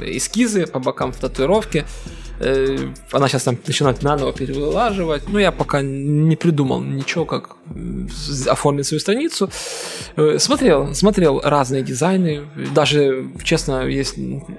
[0.00, 1.84] эскизы по бокам в татуировке.
[2.40, 2.76] Э,
[3.12, 5.22] она сейчас там начинает наново перелаживать.
[5.28, 7.56] Ну, я пока не придумал ничего, как
[8.46, 9.50] оформить свою страницу.
[10.16, 12.42] Э, смотрел, смотрел разные дизайны.
[12.74, 14.14] Даже, честно, есть,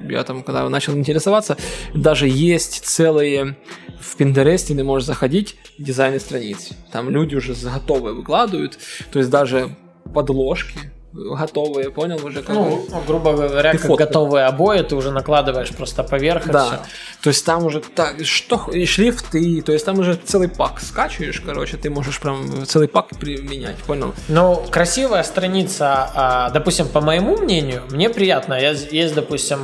[0.09, 1.57] я там, когда начал интересоваться,
[1.93, 3.55] даже есть целые
[3.99, 6.69] в Пинтересте ты можешь заходить дизайны страниц.
[6.91, 8.77] Там люди уже готовые выкладывают.
[9.11, 9.75] То есть даже
[10.13, 12.41] подложки готовые, понял уже?
[12.41, 14.05] Как ну, грубо говоря, ты как фотку.
[14.05, 16.63] готовые обои, ты уже накладываешь просто поверх да.
[16.63, 16.79] и все.
[17.21, 21.41] То есть там уже так, что, и шрифты, то есть там уже целый пак скачиваешь,
[21.41, 24.13] короче, ты можешь прям целый пак применять, понял?
[24.27, 28.53] Ну, красивая страница, а, допустим, по моему мнению, мне приятно.
[28.53, 29.59] Я, есть, допустим,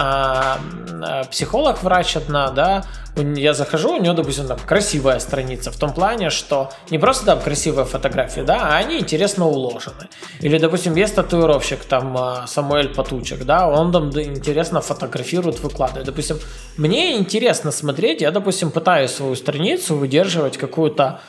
[0.00, 0.60] а,
[1.02, 2.84] а, психолог, врач одна, да,
[3.16, 7.40] я захожу, у нее, допустим, там красивая страница, в том плане, что не просто там
[7.40, 10.08] красивые фотографии, да, а они интересно уложены.
[10.38, 16.06] Или, допустим, есть татуировщик, там, а, Самуэль Патучек, да, он там интересно фотографирует, выкладывает.
[16.06, 16.38] Допустим,
[16.76, 21.20] мне интересно смотреть, я, допустим, пытаюсь свою страницу выдерживать какую-то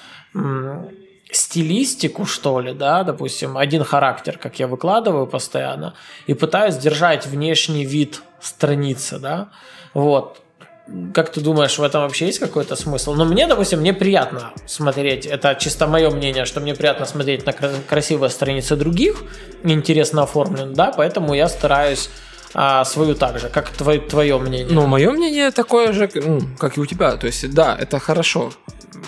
[1.31, 5.95] стилистику, что ли, да, допустим, один характер, как я выкладываю постоянно,
[6.27, 9.49] и пытаюсь держать внешний вид страницы, да,
[9.93, 10.41] вот.
[11.13, 13.13] Как ты думаешь, в этом вообще есть какой-то смысл?
[13.13, 17.53] Ну, мне, допустим, мне приятно смотреть, это чисто мое мнение, что мне приятно смотреть на
[17.53, 19.23] красивые страницы других,
[19.63, 22.09] интересно оформлен, да, поэтому я стараюсь
[22.53, 23.49] а свою также.
[23.49, 24.67] Как твое, твое мнение?
[24.71, 27.15] Ну, мое мнение такое же, ну, как и у тебя.
[27.17, 28.51] То есть, да, это хорошо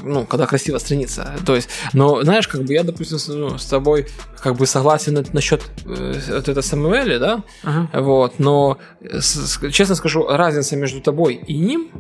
[0.04, 1.34] ну, когда красивая страница.
[1.46, 4.08] То есть, но знаешь, как бы я, допустим, с, ну, с тобой
[4.42, 8.02] как бы согласен насчет э, вот это Самуэля, да, uh-huh.
[8.02, 11.92] вот, но с, честно скажу, разница между тобой и ним,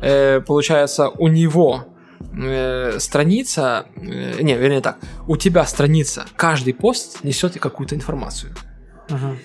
[0.00, 1.86] э, получается, у него
[2.32, 8.54] э, страница, э, не, вернее так, у тебя страница, каждый пост несет какую-то информацию.
[9.08, 9.36] Uh-huh.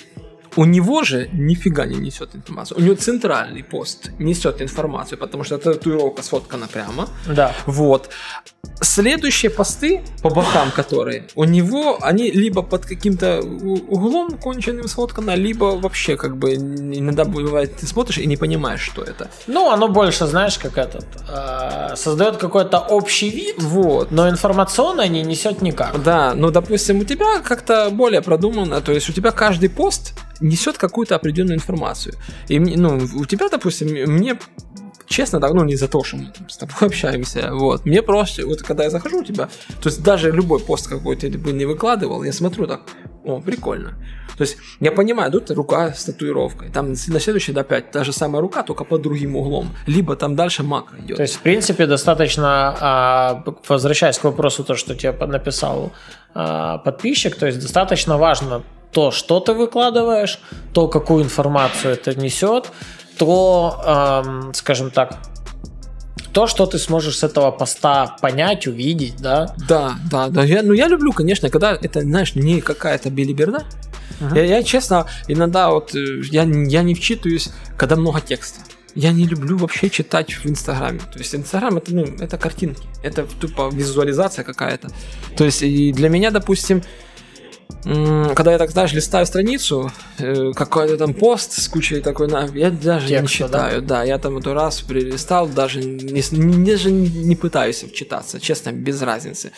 [0.59, 2.77] У него же нифига не несет информацию.
[2.77, 7.07] У него центральный пост несет информацию, потому что татуировка сфоткана прямо.
[7.27, 7.53] Да.
[7.65, 8.09] Вот.
[8.81, 15.79] Следующие посты по бокам, которые у него, они либо под каким-то углом конченным сфоткано, либо
[15.79, 19.29] вообще как бы иногда бывает ты смотришь и не понимаешь, что это.
[19.47, 25.23] Ну, оно больше, знаешь, как этот э, создает какой-то общий вид, вот, но информационно не
[25.23, 26.03] несет никак.
[26.03, 30.77] Да, ну, допустим, у тебя как-то более продумано, то есть у тебя каждый пост несет
[30.77, 32.15] какую-то определенную информацию.
[32.47, 34.37] И ну, у тебя, допустим, мне
[35.09, 38.61] честно, да, ну не за то, что мы с тобой общаемся, вот, мне просто, вот
[38.61, 39.49] когда я захожу у тебя,
[39.81, 42.81] то есть даже любой пост какой-то ты бы не выкладывал, я смотрю так,
[43.25, 43.97] о, прикольно.
[44.37, 48.41] То есть я понимаю, тут рука с татуировкой, там на следующий опять та же самая
[48.41, 51.17] рука, только под другим углом, либо там дальше мак идет.
[51.17, 55.91] То есть, в принципе, достаточно, а, возвращаясь к вопросу, то, что тебе написал
[56.33, 60.39] а, подписчик, то есть достаточно важно то, что ты выкладываешь,
[60.73, 62.71] то, какую информацию это несет,
[63.17, 65.19] то, эм, скажем так,
[66.33, 69.55] то, что ты сможешь с этого поста понять, увидеть, да?
[69.67, 70.43] Да, да, да.
[70.43, 73.63] Я, ну, я люблю, конечно, когда это, знаешь, не какая-то билиберда.
[74.19, 74.35] Uh-huh.
[74.35, 78.61] Я, я, честно, иногда вот э, я, я не вчитываюсь, когда много текста.
[78.95, 80.99] Я не люблю вообще читать в Инстаграме.
[80.99, 84.89] То есть Инстаграм это, ну, это картинки, это тупо визуализация какая-то.
[85.37, 86.83] То есть и для меня, допустим,
[87.83, 93.07] когда я так, знаешь, листаю страницу, э, какой-то там пост с кучей такой, я даже
[93.07, 93.87] Текста, не читаю, да?
[93.87, 99.01] да, я там эту раз прилистал, даже не, не, даже не пытаюсь вчитаться, честно, без
[99.01, 99.51] разницы.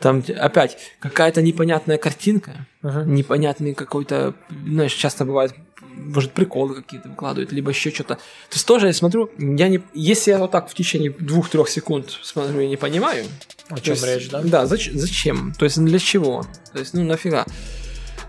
[0.00, 3.04] Там опять какая-то непонятная картинка, uh-huh.
[3.04, 4.34] непонятный какой-то,
[4.66, 5.54] знаешь, часто бывает,
[5.94, 8.14] может, приколы какие-то выкладывают, либо еще что-то.
[8.14, 12.18] То есть тоже я смотрю, я не, если я вот так в течение двух-трех секунд
[12.22, 13.26] смотрю и не понимаю,
[13.70, 14.40] о чем есть, речь, да?
[14.42, 15.52] Да, зач, зачем?
[15.58, 16.44] То есть для чего?
[16.72, 17.44] То есть, ну нафига?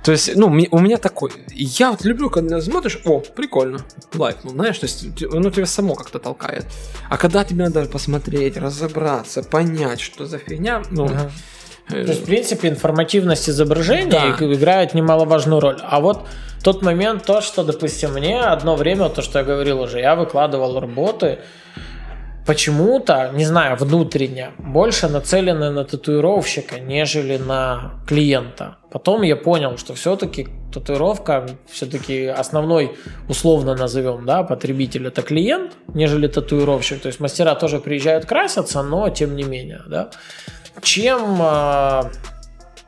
[0.04, 1.32] То есть, ну, у меня такой.
[1.54, 5.94] Я вот люблю, когда смотришь, о, прикольно, лайк, ну, знаешь, то есть, оно тебя само
[5.94, 6.66] как-то толкает.
[7.08, 11.32] А когда тебе надо посмотреть, разобраться, понять, что за фигня, ну, ага.
[11.88, 14.54] То есть, в принципе, информативность изображения да.
[14.54, 15.80] играет немаловажную роль.
[15.84, 16.28] А вот
[16.64, 20.80] тот момент, то, что, допустим, мне одно время, то, что я говорил уже, я выкладывал
[20.80, 21.40] работы,
[22.46, 28.78] почему-то, не знаю, внутренне, больше нацелены на татуировщика, нежели на клиента.
[28.92, 32.98] Потом я понял, что все-таки татуировка, все-таки основной,
[33.30, 37.02] условно назовем, да, потребитель это клиент, нежели татуировщик.
[37.02, 40.10] То есть мастера тоже приезжают красятся, но тем не менее, да.
[40.82, 42.10] Чем, а,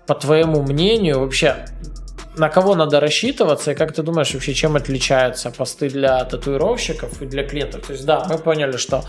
[0.07, 1.65] по твоему мнению, вообще
[2.37, 7.25] на кого надо рассчитываться, и как ты думаешь вообще, чем отличаются посты для татуировщиков и
[7.25, 7.85] для клиентов?
[7.87, 9.03] То есть, да, мы поняли, что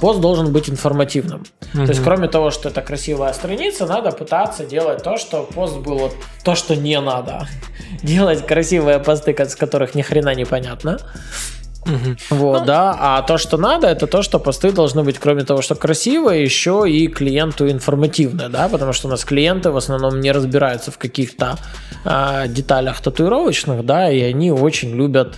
[0.00, 1.44] пост должен быть информативным.
[1.60, 1.86] Mm-hmm.
[1.86, 5.98] То есть, кроме того, что это красивая страница, надо пытаться делать то, что пост был
[5.98, 7.46] вот то, что не надо.
[8.02, 10.98] делать красивые посты, с которых ни хрена не понятно.
[11.86, 12.38] Угу.
[12.38, 12.96] Вот, ну, да.
[12.98, 16.84] А то, что надо, это то, что посты должны быть, кроме того, что красивые, еще
[16.88, 21.56] и клиенту информативные, да, потому что у нас клиенты в основном не разбираются в каких-то
[22.04, 25.36] э, деталях татуировочных, да, и они очень любят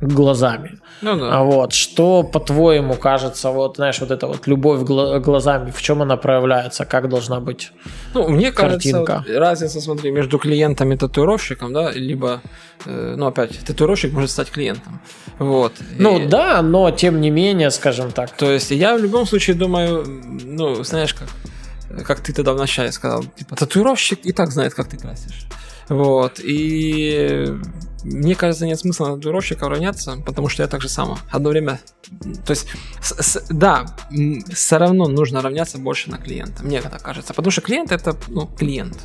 [0.00, 0.78] глазами.
[1.02, 1.38] Ну да.
[1.38, 6.16] А вот что по-твоему кажется, вот знаешь, вот эта вот любовь глазами, в чем она
[6.16, 7.72] проявляется, как должна быть?
[8.14, 9.04] Ну мне картинка?
[9.04, 12.40] кажется, вот, разница, смотри, между клиентом и татуировщиком, да, либо,
[12.86, 15.00] э, ну опять, татуировщик может стать клиентом,
[15.38, 15.72] вот.
[15.98, 16.26] Ну и...
[16.26, 18.30] да, но тем не менее, скажем так.
[18.30, 21.28] То есть я в любом случае думаю, ну знаешь как,
[22.06, 25.46] как ты тогда вначале сказал, типа татуировщик и так знает, как ты красишь.
[25.88, 26.40] Вот.
[26.42, 27.54] И
[28.06, 31.18] мне кажется, нет смысла на татуировщика равняться, потому что я так же само.
[31.30, 31.80] Одно время...
[32.46, 32.68] То есть,
[33.00, 33.86] с, с, да,
[34.52, 36.62] все равно нужно равняться больше на клиента.
[36.62, 37.34] Мне так кажется.
[37.34, 38.96] Потому что клиент это, ну, клиент.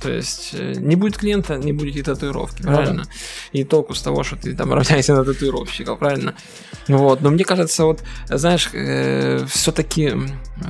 [0.00, 3.04] То есть э, не будет клиента, не будет и татуировки, ну правильно?
[3.04, 3.10] Да.
[3.52, 6.34] И толку с того, что ты там равняешься на татуировщика, правильно?
[6.86, 10.12] Вот, но мне кажется, вот, знаешь, э, все-таки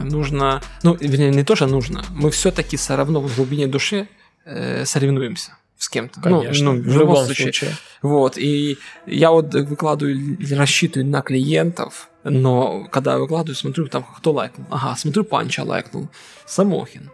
[0.03, 4.09] нужно, ну, вернее, не то, что нужно, мы все-таки все равно в глубине души
[4.45, 6.21] э, соревнуемся с кем-то.
[6.25, 7.53] Ну, Конечно, ну, ну, в, в любом случае.
[7.53, 7.71] случае.
[8.03, 14.33] Вот, и я вот выкладываю, рассчитываю на клиентов, но когда я выкладываю, смотрю, там кто
[14.33, 14.67] лайкнул.
[14.71, 16.09] Ага, смотрю, Панча лайкнул,
[16.47, 17.11] Самохин.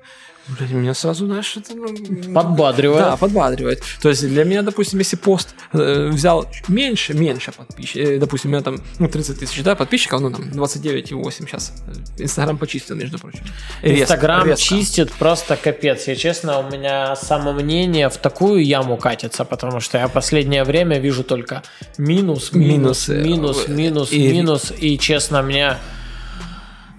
[0.48, 1.74] Блин, меня сразу, знаешь, это...
[1.74, 3.05] Ну, подбадривает.
[3.05, 3.83] Да, подбадривает.
[4.00, 8.55] То есть для меня, допустим, если пост э, взял меньше, меньше подписчиков, э, допустим, у
[8.55, 11.72] меня там ну, 30 тысяч да, подписчиков, ну там 29,8 сейчас.
[12.18, 13.44] Инстаграм почистил, между прочим.
[13.83, 16.09] Инстаграм чистит просто капец.
[16.09, 21.22] Я честно, у меня самомнение в такую яму катится, потому что я последнее время вижу
[21.22, 21.62] только
[21.98, 24.33] минус, минус, минус, минус, минус, и...
[24.33, 25.78] минус, и честно, меня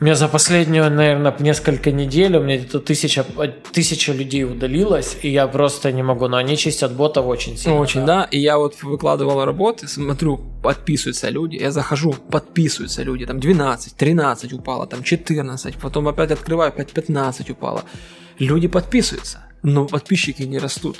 [0.03, 3.23] у меня за последнюю, наверное, несколько недель у меня где-то тысяча,
[3.71, 6.27] тысяча людей удалилось, и я просто не могу.
[6.27, 7.79] Но они чистят ботов очень сильно.
[7.79, 8.23] Очень, да.
[8.23, 8.27] да.
[8.29, 11.55] И я вот выкладывал работы, смотрю, подписываются люди.
[11.55, 13.25] Я захожу, подписываются люди.
[13.25, 15.77] Там 12, 13 упало, там 14.
[15.77, 17.83] Потом опять открываю, опять 15 упало.
[18.39, 20.97] Люди подписываются но подписчики не растут.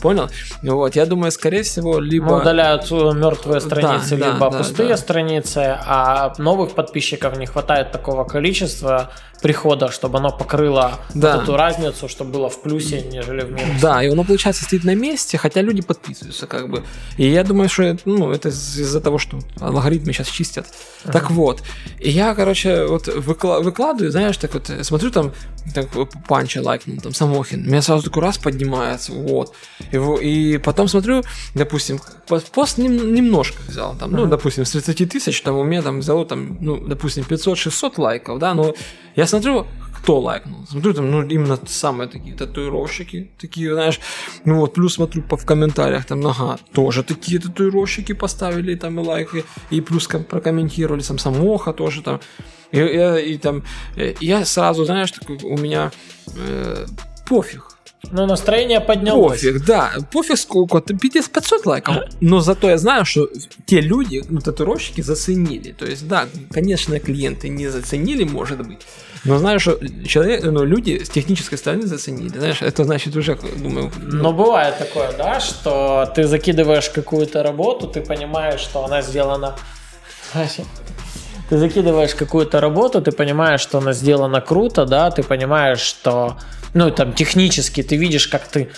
[0.00, 0.30] Понял?
[0.62, 2.30] Вот, я думаю, скорее всего, либо...
[2.30, 4.96] Ну, удаляют мертвые страницы, да, либо да, пустые да.
[4.96, 9.10] страницы, а новых подписчиков не хватает такого количества,
[9.44, 11.34] прихода, чтобы оно покрыло да.
[11.34, 13.78] вот эту разницу, чтобы было в плюсе, нежели в минусе.
[13.82, 16.82] Да, и оно, получается, стоит на месте, хотя люди подписываются, как бы.
[17.18, 20.64] И я думаю, что ну, это из-за того, что алгоритмы сейчас чистят.
[20.64, 21.12] Uh-huh.
[21.12, 21.62] Так вот,
[21.98, 25.32] и я, короче, вот выкла- выкладываю, знаешь, так вот, смотрю там,
[25.74, 25.88] так,
[26.26, 29.54] Панча лайкнул, там, Самохин, меня сразу такой раз поднимается, вот.
[29.92, 31.22] И, и потом смотрю,
[31.54, 32.00] допустим,
[32.52, 34.16] пост нем- немножко взял, там, uh-huh.
[34.16, 38.38] ну, допустим, с 30 тысяч, там, у меня там взяло, там, ну, допустим, 500-600 лайков,
[38.38, 38.74] да, но
[39.16, 39.66] я смотрю,
[40.04, 40.66] кто лайкнул.
[40.66, 44.00] Смотрю, там, ну, именно самые такие татуировщики, такие, знаешь,
[44.44, 49.02] ну вот, плюс смотрю по, в комментариях, там, ага, тоже такие татуировщики поставили там и
[49.02, 52.20] лайки, и плюс прокомментировали, там, Самоха тоже там,
[52.70, 53.62] и, и, и там,
[53.96, 55.90] э, я сразу, знаешь, такой, у меня
[56.36, 56.86] э,
[57.26, 57.73] пофиг,
[58.12, 59.40] ну, настроение поднялось.
[59.40, 59.92] Пофиг, да.
[60.12, 61.96] Пофиг сколько, 500 лайков.
[62.20, 63.28] Но зато я знаю, что
[63.66, 65.72] те люди, ну, татуировщики заценили.
[65.72, 68.80] То есть, да, конечно, клиенты не заценили, может быть.
[69.24, 72.38] Но знаю, что человек, ну, люди с технической стороны заценили.
[72.38, 73.90] Знаешь, это значит уже, думаю...
[74.02, 74.22] Ну...
[74.22, 79.56] Но бывает такое, да, что ты закидываешь какую-то работу, ты понимаешь, что она сделана...
[81.48, 86.36] Ты закидываешь какую-то работу, ты понимаешь, что она сделана круто, да, ты понимаешь, что
[86.74, 88.68] ну, там, технически ты видишь, как ты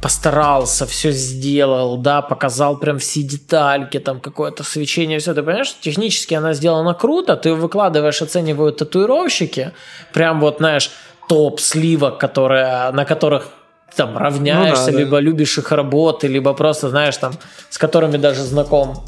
[0.00, 6.34] постарался, все сделал, да, показал прям все детальки, там какое-то свечение, все, ты понимаешь, технически
[6.34, 9.72] она сделана круто, ты выкладываешь, оценивают татуировщики,
[10.12, 10.90] прям вот, знаешь,
[11.28, 13.48] топ сливок, которые, на которых
[13.94, 15.20] там равняешься, ну, да, либо да.
[15.20, 17.34] любишь их работы, либо просто, знаешь, там,
[17.70, 19.04] с которыми даже знаком.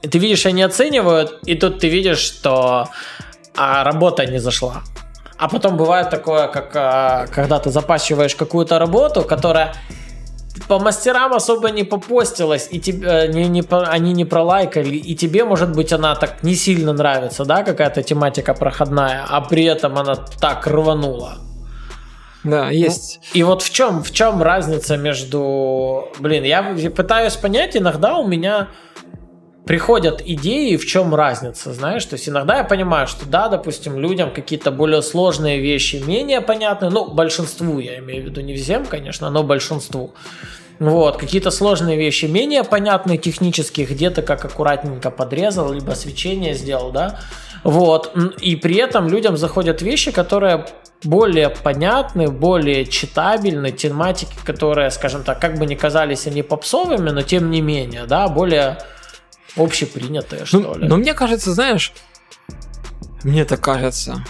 [0.00, 2.88] И ты видишь, они оценивают, и тут ты видишь, что
[3.56, 4.82] а работа не зашла.
[5.38, 9.74] А потом бывает такое, как а, когда ты запащиваешь какую-то работу, которая
[10.66, 15.44] по мастерам особо не попостилась, и тебе, э, не, не, они не пролайкали, и тебе,
[15.44, 20.16] может быть, она так не сильно нравится, да, какая-то тематика проходная, а при этом она
[20.16, 21.38] так рванула.
[22.44, 23.20] Да, ну, есть.
[23.34, 26.08] Ну, и вот в чем, в чем разница между...
[26.18, 28.68] Блин, я пытаюсь понять, иногда у меня
[29.68, 34.32] приходят идеи, в чем разница, знаешь, то есть иногда я понимаю, что да, допустим, людям
[34.32, 39.28] какие-то более сложные вещи менее понятны, ну, большинству, я имею в виду, не всем, конечно,
[39.28, 40.14] но большинству.
[40.78, 47.20] Вот, какие-то сложные вещи менее понятны технически, где-то как аккуратненько подрезал, либо свечение сделал, да,
[47.62, 50.64] вот, и при этом людям заходят вещи, которые
[51.04, 57.20] более понятны, более читабельны, тематики, которые, скажем так, как бы не казались они попсовыми, но
[57.20, 58.78] тем не менее, да, более
[59.56, 60.88] общепринятые, что Ну, ли.
[60.88, 61.92] но мне кажется, знаешь,
[63.24, 64.24] мне так кажется.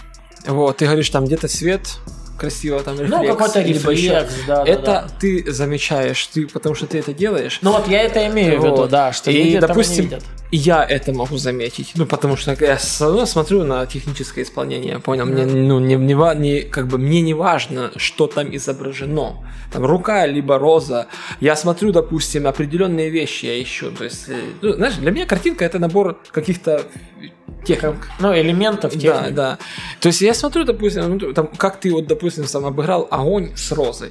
[0.47, 1.99] Вот, ты говоришь, там где-то свет
[2.39, 3.11] красиво, там рефлекс.
[3.23, 5.09] ну, какой-то рефлекс, да, да, Это да.
[5.21, 7.59] ты замечаешь, ты, потому что ты это делаешь.
[7.63, 8.91] Ну вот я это имею в виду, Вот.
[8.91, 10.25] да, что И, люди не допустим, видят.
[10.51, 11.93] И я это могу заметить.
[11.95, 15.27] Ну, потому что я все равно смотрю на техническое исполнение, понял?
[15.27, 19.45] Мне, ну, не, не, не, как бы, мне не важно, что там изображено.
[19.71, 21.09] Там рука, либо роза.
[21.41, 23.91] Я смотрю, допустим, определенные вещи я ищу.
[23.91, 26.83] То есть, э, ну, знаешь, для меня картинка это набор каких-то
[27.69, 28.09] техник.
[28.21, 29.33] Ну, элементов Да, техники.
[29.35, 29.59] да.
[30.01, 33.73] То есть я смотрю, допустим, ну, там, как ты вот, допустим, сам обыграл огонь с
[33.73, 34.11] розой.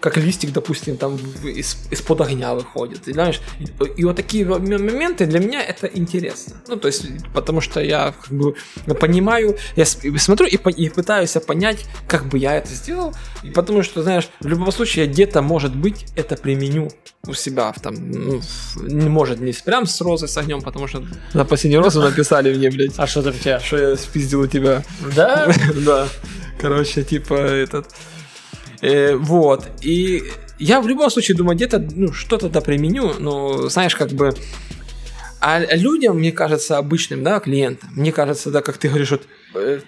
[0.00, 3.08] Как листик, допустим, там из, из-под огня выходит.
[3.08, 3.40] И, знаешь,
[3.96, 6.56] и, вот такие мо- моменты для меня это интересно.
[6.68, 8.54] Ну, то есть, потому что я как бы
[9.00, 13.12] понимаю, я смотрю и, и пытаюсь понять, как бы я это сделал.
[13.42, 16.90] И потому что, знаешь, в любом случае я где-то, может быть, это применю
[17.26, 17.72] у себя.
[17.82, 18.40] Там, ну,
[18.76, 22.70] не может не прям с розой, с огнем, потому что на последнюю розу написали мне,
[22.70, 22.94] блядь.
[22.98, 23.60] А что там тебя?
[23.60, 24.84] Что я спиздил у тебя.
[25.14, 25.52] Да?
[25.84, 26.08] Да.
[26.60, 27.86] Короче, типа этот.
[28.80, 29.66] Э, вот.
[29.82, 30.22] И
[30.58, 34.34] я в любом случае думаю, где-то ну, что-то да применю, но знаешь, как бы.
[35.40, 39.22] А людям, мне кажется, обычным, да, клиентам, мне кажется, да, как ты говоришь, вот,
[39.54, 39.80] э,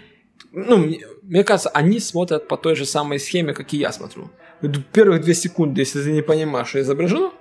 [0.53, 4.31] ну, мне, мне кажется, они смотрят по той же самой схеме, как и я смотрю.
[4.93, 7.33] Первых две секунды, если ты не понимаешь, что изображено,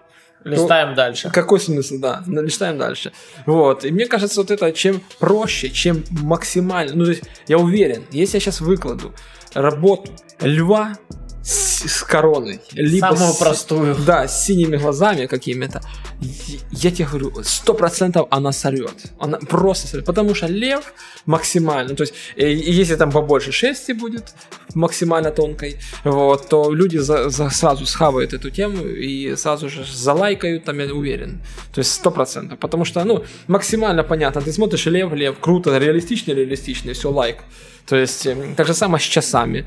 [0.44, 1.30] Листаем дальше.
[1.32, 3.12] какой смысл, да, листаем дальше.
[3.46, 8.06] Вот, и мне кажется, вот это чем проще, чем максимально, ну, то есть, я уверен,
[8.12, 9.14] если я сейчас выкладу
[9.54, 10.94] работу льва
[11.50, 13.96] с, с короной, либо Самую с- простую.
[14.06, 15.82] да, с синими глазами какими-то,
[16.72, 20.94] я- тебе говорю, сто процентов она сорвет, она просто сорвет, потому что лев
[21.26, 24.34] максимально, то есть, э, если там побольше шерсти будет,
[24.76, 30.64] максимально тонкой, вот, то люди за- за- сразу схавают эту тему и сразу же залайкают,
[30.66, 31.42] там я уверен.
[31.74, 32.60] То есть сто процентов.
[32.60, 34.42] Потому что, ну, максимально понятно.
[34.42, 37.38] Ты смотришь лев, лев, круто, реалистично, реалистично, все, лайк.
[37.88, 39.66] То есть, эм, так же самое с часами.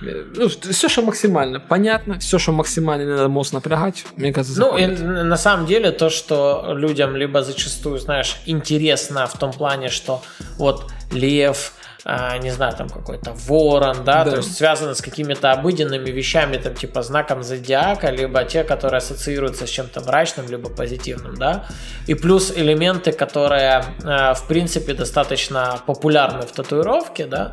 [0.00, 4.76] Ну, все, что максимально понятно, все, что максимально не надо мозг напрягать, мне кажется, Ну,
[4.76, 5.24] и заходит.
[5.24, 10.22] на самом деле то, что людям либо зачастую, знаешь, интересно в том плане, что
[10.58, 11.72] вот лев,
[12.04, 14.30] а, не знаю, там какой-то ворон, да, Да.
[14.32, 19.66] то есть связано с какими-то обыденными вещами, там типа знаком зодиака, либо те, которые ассоциируются
[19.66, 21.64] с чем-то мрачным, либо позитивным, да,
[22.06, 27.52] и плюс элементы, которые, а, в принципе, достаточно популярны в татуировке, да,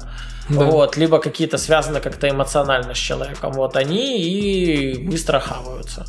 [0.49, 0.65] Да.
[0.65, 6.05] вот, либо какие-то связаны как-то эмоционально с человеком, вот они и быстро хаваются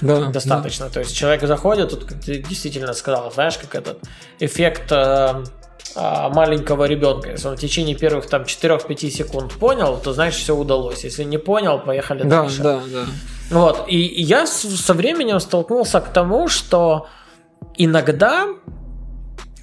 [0.00, 0.90] да, достаточно.
[0.90, 3.98] То есть человек заходит, тут ты действительно сказал, знаешь, как этот
[4.38, 5.44] эффект э,
[5.94, 7.30] а, маленького ребенка.
[7.30, 11.04] Если он в течение первых там 4-5 секунд понял, то значит все удалось.
[11.04, 12.62] Если не понял, поехали Да, дальше.
[12.62, 13.04] да, да.
[13.50, 13.84] Вот.
[13.88, 17.06] И, и я со временем столкнулся к тому, что
[17.76, 18.46] иногда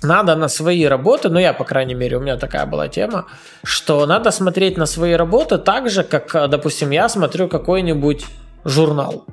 [0.03, 3.25] надо на свои работы, ну я, по крайней мере, у меня такая была тема,
[3.63, 8.25] что надо смотреть на свои работы так же, как, э, допустим, я смотрю какой-нибудь
[8.63, 9.25] журнал.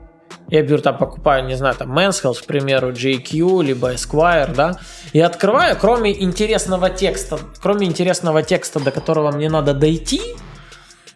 [0.49, 4.77] Я беру там, покупаю, не знаю, там Men's Health, к примеру, JQ, либо Esquire, да,
[5.13, 10.21] и открываю, кроме интересного текста, кроме интересного текста, до которого мне надо дойти,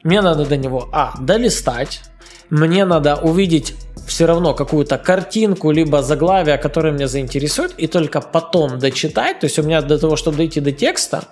[0.03, 2.01] мне надо до него, а, долистать,
[2.51, 3.74] мне надо увидеть
[4.07, 9.40] все равно какую-то картинку, либо заглавие, которое меня заинтересует, и только потом дочитать.
[9.40, 11.24] То есть у меня для того, чтобы дойти до текста,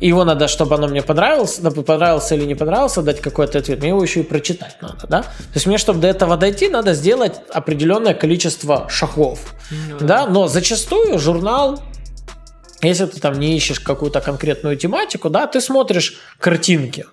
[0.00, 3.80] его надо, чтобы оно мне понравилось, понравился или не понравился, дать какой-то ответ.
[3.80, 5.22] Мне его еще и прочитать надо, да?
[5.22, 9.54] То есть мне, чтобы до этого дойти, надо сделать определенное количество шагов,
[10.00, 10.26] да?
[10.26, 11.80] Но зачастую журнал
[12.82, 17.04] если ты там не ищешь какую-то конкретную тематику, да, ты смотришь картинки.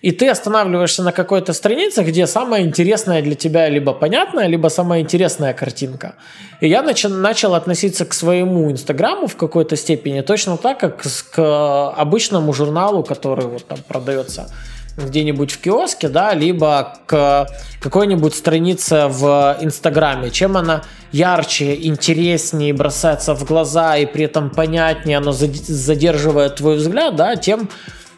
[0.00, 5.00] И ты останавливаешься на какой-то странице, где самая интересная для тебя либо понятная, либо самая
[5.00, 6.14] интересная картинка.
[6.60, 11.90] И я начал, начал относиться к своему инстаграму в какой-то степени точно так, как к
[11.96, 14.48] обычному журналу, который вот там продается
[14.96, 17.48] где-нибудь в киоске, да, либо к
[17.80, 20.30] какой-нибудь странице в Инстаграме.
[20.30, 20.82] Чем она
[21.12, 27.36] ярче, интереснее, бросается в глаза и при этом понятнее, оно зад- задерживает твой взгляд, да,
[27.36, 27.68] тем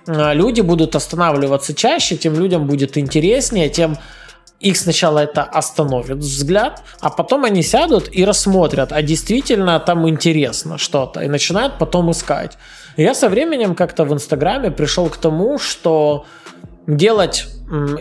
[0.06, 3.96] люди будут останавливаться чаще, тем людям будет интереснее, тем
[4.60, 10.76] их сначала это остановит взгляд, а потом они сядут и рассмотрят, а действительно там интересно
[10.76, 12.58] что-то, и начинают потом искать.
[12.96, 16.26] Я со временем как-то в Инстаграме пришел к тому, что
[16.86, 17.46] делать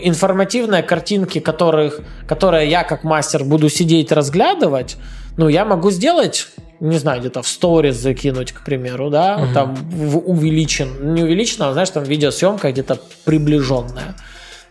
[0.02, 4.96] информативные картинки, которых, которые я как мастер буду сидеть разглядывать,
[5.36, 6.48] ну, я могу сделать
[6.80, 9.54] не знаю, где-то в сторис закинуть, к примеру, да, Мгм.
[9.54, 14.14] там в увеличен, не увеличено, а, знаешь, там видеосъемка где-то приближенная.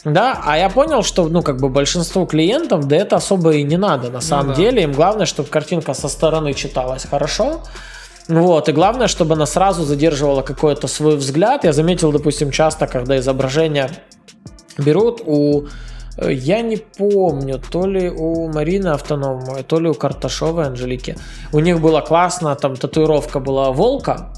[0.06, 3.78] Да, а я понял, что, ну, как бы большинству клиентов да это особо и не
[3.78, 4.56] надо, на самом да.
[4.56, 4.84] деле.
[4.84, 7.62] Им главное, чтобы картинка со стороны читалась хорошо.
[8.30, 11.64] Вот, и главное, чтобы она сразу задерживала какой-то свой взгляд.
[11.64, 13.90] Я заметил, допустим, часто, когда изображение
[14.78, 15.66] берут у
[16.28, 21.18] я не помню, то ли у Марины Автономовой, то ли у Карташовой Анжелики.
[21.54, 24.34] У них была классная там татуировка была волка,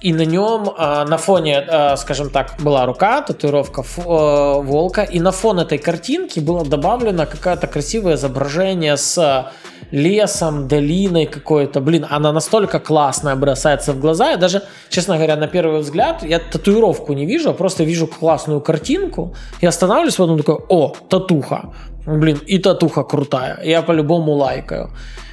[0.00, 5.20] и на нем а, на фоне, а, скажем так, была рука, татуировка а, волка, и
[5.20, 9.50] на фон этой картинки было добавлено какое-то красивое изображение с
[9.90, 11.80] лесом, долиной какой-то.
[11.80, 14.30] Блин, она настолько классная бросается в глаза.
[14.30, 18.60] Я даже, честно говоря, на первый взгляд, я татуировку не вижу, а просто вижу классную
[18.60, 19.34] картинку.
[19.62, 21.72] И останавливаюсь, потом такой, о, татуха.
[22.06, 23.60] Блин, и татуха крутая.
[23.64, 24.90] Я по-любому лайкаю.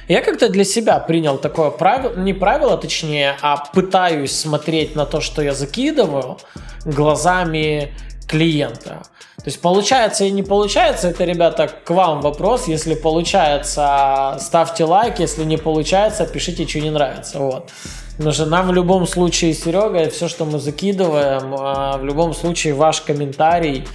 [0.08, 5.20] Я как-то для себя принял такое правило, не правило, точнее, а пытаюсь смотреть на то,
[5.20, 6.36] что я закидываю,
[6.84, 7.94] глазами
[8.26, 9.02] клиента.
[9.36, 12.66] То есть получается и не получается, это, ребята, к вам вопрос.
[12.66, 17.38] Если получается, ставьте лайк, если не получается, пишите, что не нравится.
[17.38, 17.70] Вот.
[18.16, 22.74] Потому что нам в любом случае, Серега, все, что мы закидываем, а, в любом случае
[22.74, 23.86] ваш комментарий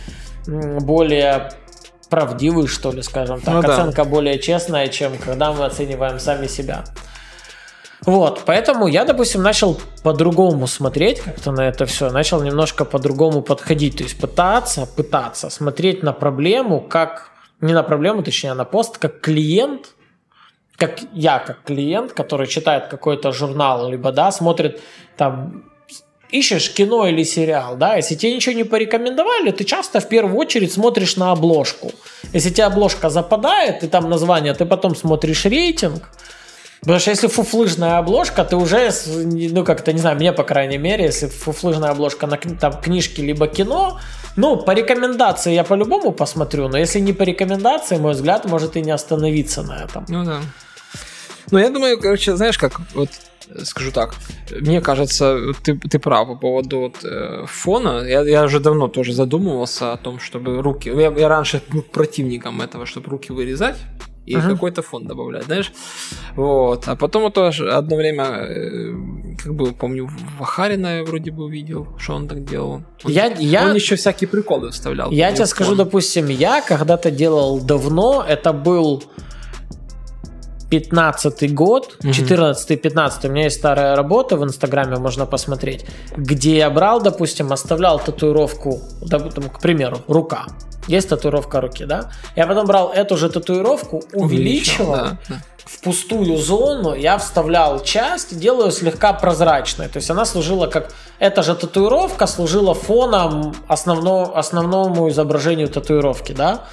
[0.46, 1.52] более
[2.10, 3.54] правдивый, что ли, скажем так.
[3.54, 4.10] Ну, Оценка да.
[4.10, 6.84] более честная, чем когда мы оцениваем сами себя.
[8.10, 13.98] Вот, поэтому я, допустим, начал по-другому смотреть как-то на это все, начал немножко по-другому подходить,
[13.98, 17.30] то есть пытаться, пытаться смотреть на проблему как,
[17.62, 19.90] не на проблему, точнее, а на пост, как клиент,
[20.76, 24.82] как я, как клиент, который читает какой-то журнал, либо, да, смотрит
[25.16, 25.66] там
[26.32, 30.74] ищешь кино или сериал, да, если тебе ничего не порекомендовали, ты часто в первую очередь
[30.74, 31.92] смотришь на обложку.
[32.34, 36.10] Если тебе обложка западает, и там название, ты потом смотришь рейтинг,
[36.82, 41.06] Потому что если фуфлыжная обложка, ты уже, ну как-то, не знаю, мне по крайней мере,
[41.06, 44.00] если фуфлыжная обложка на там, книжке либо кино,
[44.36, 48.82] ну, по рекомендации я по-любому посмотрю, но если не по рекомендации, мой взгляд может и
[48.82, 50.06] не остановиться на этом.
[50.08, 50.40] Ну да.
[51.52, 53.10] Ну, я думаю, короче, знаешь, как вот
[53.64, 54.14] скажу так,
[54.52, 58.06] мне кажется, ты, ты прав по поводу вот, э, фона.
[58.06, 60.90] Я, я уже давно тоже задумывался о том, чтобы руки...
[60.90, 63.76] Я, я раньше был противником этого, чтобы руки вырезать
[64.26, 64.52] и uh-huh.
[64.52, 65.72] какой-то фон добавлять, знаешь.
[66.36, 66.88] Вот.
[66.88, 68.94] А потом тоже одно время, э,
[69.44, 70.10] как бы, помню,
[70.40, 72.84] Вахарина я вроде бы увидел, что он так делал.
[73.04, 73.66] Он, я, я...
[73.66, 75.12] он еще всякие приколы вставлял.
[75.12, 79.04] Я тебе скажу, допустим, я когда-то делал давно, это был
[80.70, 87.02] 15 год, 14-15, у меня есть старая работа в Инстаграме, можно посмотреть, где я брал,
[87.02, 90.46] допустим, оставлял татуировку, допустим, к примеру, рука.
[90.90, 92.10] Есть татуировка руки, да?
[92.36, 95.36] Я потом брал эту же татуировку, увеличивал, да, да.
[95.66, 99.88] в пустую зону, я вставлял часть, делаю слегка прозрачной.
[99.88, 100.92] То есть она служила как...
[101.20, 106.64] Эта же татуировка служила фоном основно, основному изображению татуировки, да?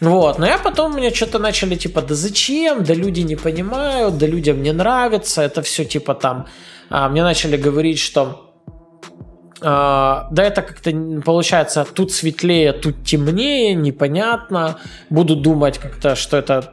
[0.00, 4.26] Вот, но я потом, мне что-то начали типа, да зачем, да люди не понимают, да
[4.26, 6.46] людям не нравится, это все типа там,
[6.88, 8.47] а, мне начали говорить, что
[9.60, 10.92] да это как-то
[11.24, 14.78] получается тут светлее, тут темнее, непонятно,
[15.10, 16.72] буду думать как-то, что это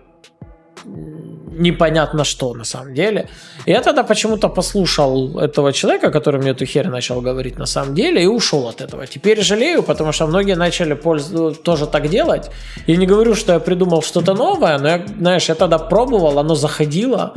[1.57, 3.27] непонятно что на самом деле.
[3.65, 7.95] И я тогда почему-то послушал этого человека, который мне эту херь начал говорить на самом
[7.95, 9.07] деле, и ушел от этого.
[9.07, 11.55] Теперь жалею, потому что многие начали пользу...
[11.55, 12.51] тоже так делать.
[12.88, 16.55] Я не говорю, что я придумал что-то новое, но я, знаешь, я тогда пробовал, оно
[16.55, 17.33] заходило.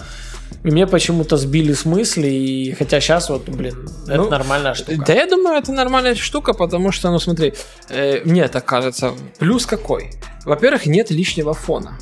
[0.64, 5.04] И мне почему-то сбили с мысли, и хотя сейчас вот, блин, это ну, нормальная штука.
[5.06, 7.54] Да я думаю, это нормальная штука, потому что, ну смотри,
[7.88, 10.10] э, мне так кажется, плюс какой?
[10.44, 11.98] Во-первых, нет лишнего фона.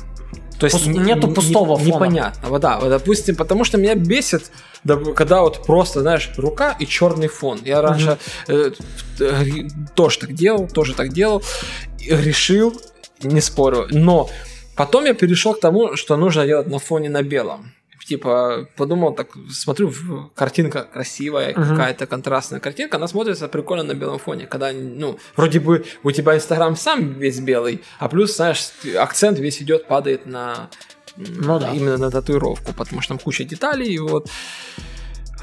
[0.59, 0.87] То есть Пуст...
[0.87, 2.05] нету пустого не, фона.
[2.05, 2.79] Непонятного, да.
[2.79, 4.51] Вот, допустим, потому что меня бесит,
[5.15, 7.59] когда вот просто, знаешь, рука и черный фон.
[7.63, 8.75] Я раньше mm-hmm.
[9.19, 11.43] э, тоже так делал, тоже так делал.
[11.99, 12.73] Решил,
[13.21, 13.85] не спорю.
[13.91, 14.31] Но
[14.75, 17.71] потом я перешел к тому, что нужно делать на фоне на белом
[18.07, 19.91] типа, подумал, так, смотрю,
[20.33, 21.69] картинка красивая, uh-huh.
[21.69, 26.35] какая-то контрастная картинка, она смотрится прикольно на белом фоне, когда, ну, вроде бы у тебя
[26.35, 30.69] Инстаграм сам весь белый, а плюс, знаешь, акцент весь идет, падает на
[31.17, 31.73] ну, да.
[31.73, 34.29] именно на татуировку, потому что там куча деталей, и вот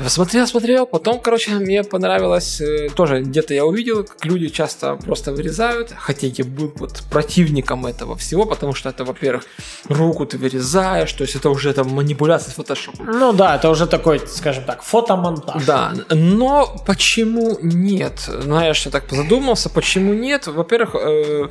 [0.09, 5.33] Смотрел, смотрел, потом, короче, мне понравилось, э, тоже где-то я увидел, как люди часто просто
[5.33, 9.45] вырезают, хотя я был вот противником этого всего, потому что это, во-первых,
[9.89, 13.07] руку ты вырезаешь, то есть это уже там манипуляция с фотошопом.
[13.07, 15.65] Ну да, это уже такой, скажем так, фотомонтаж.
[15.65, 18.19] Да, но почему нет?
[18.27, 20.49] Знаешь, я так задумался, почему нет?
[20.49, 21.49] Во-первых, э,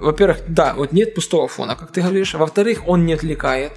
[0.00, 2.34] во-первых, да, вот нет пустого фона, как ты говоришь.
[2.34, 3.72] Во-вторых, он не отвлекает.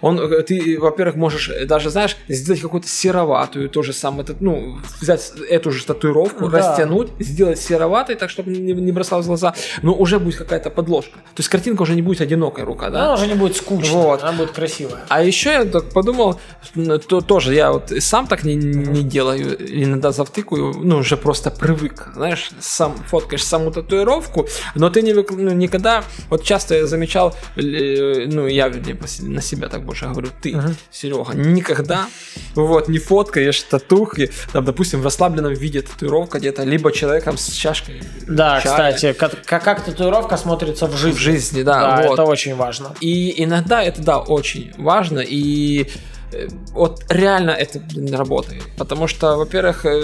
[0.00, 5.70] Он, э, ты, во-первых, можешь даже, знаешь, сделать какую-то сероватую, тоже самое, ну, взять эту
[5.70, 6.58] же татуировку, да.
[6.58, 11.18] растянуть, сделать сероватой, так, чтобы не, не бросалось в глаза, но уже будет какая-то подложка.
[11.34, 13.04] То есть картинка уже не будет одинокая рука, да?
[13.04, 14.22] Она уже не будет скучная, вот.
[14.22, 15.04] она будет красивая.
[15.08, 16.40] А еще я так подумал,
[16.74, 22.08] то тоже я вот сам так не, не делаю, иногда завтыкаю, ну, уже просто привык,
[22.14, 28.26] знаешь, сам фоткаешь саму татуировку, но ты не, ну, никогда, вот часто я замечал, э,
[28.26, 28.72] ну, я
[29.20, 30.74] на себя так больше говорю, ты, uh-huh.
[30.90, 32.06] Серега, никогда
[32.54, 38.02] вот не фоткаешь татухи, там, допустим, в расслабленном виде татуировка где-то, либо человеком с чашкой.
[38.26, 38.72] Да, чая.
[38.72, 41.18] кстати, как, как, как татуировка смотрится в жизни.
[41.18, 41.96] В жизни, да.
[41.96, 42.14] да вот.
[42.14, 42.94] Это очень важно.
[43.00, 45.88] И иногда это, да, очень важно, и
[46.32, 48.62] э, вот реально это блин, работает.
[48.76, 50.00] Потому что, во-первых, э,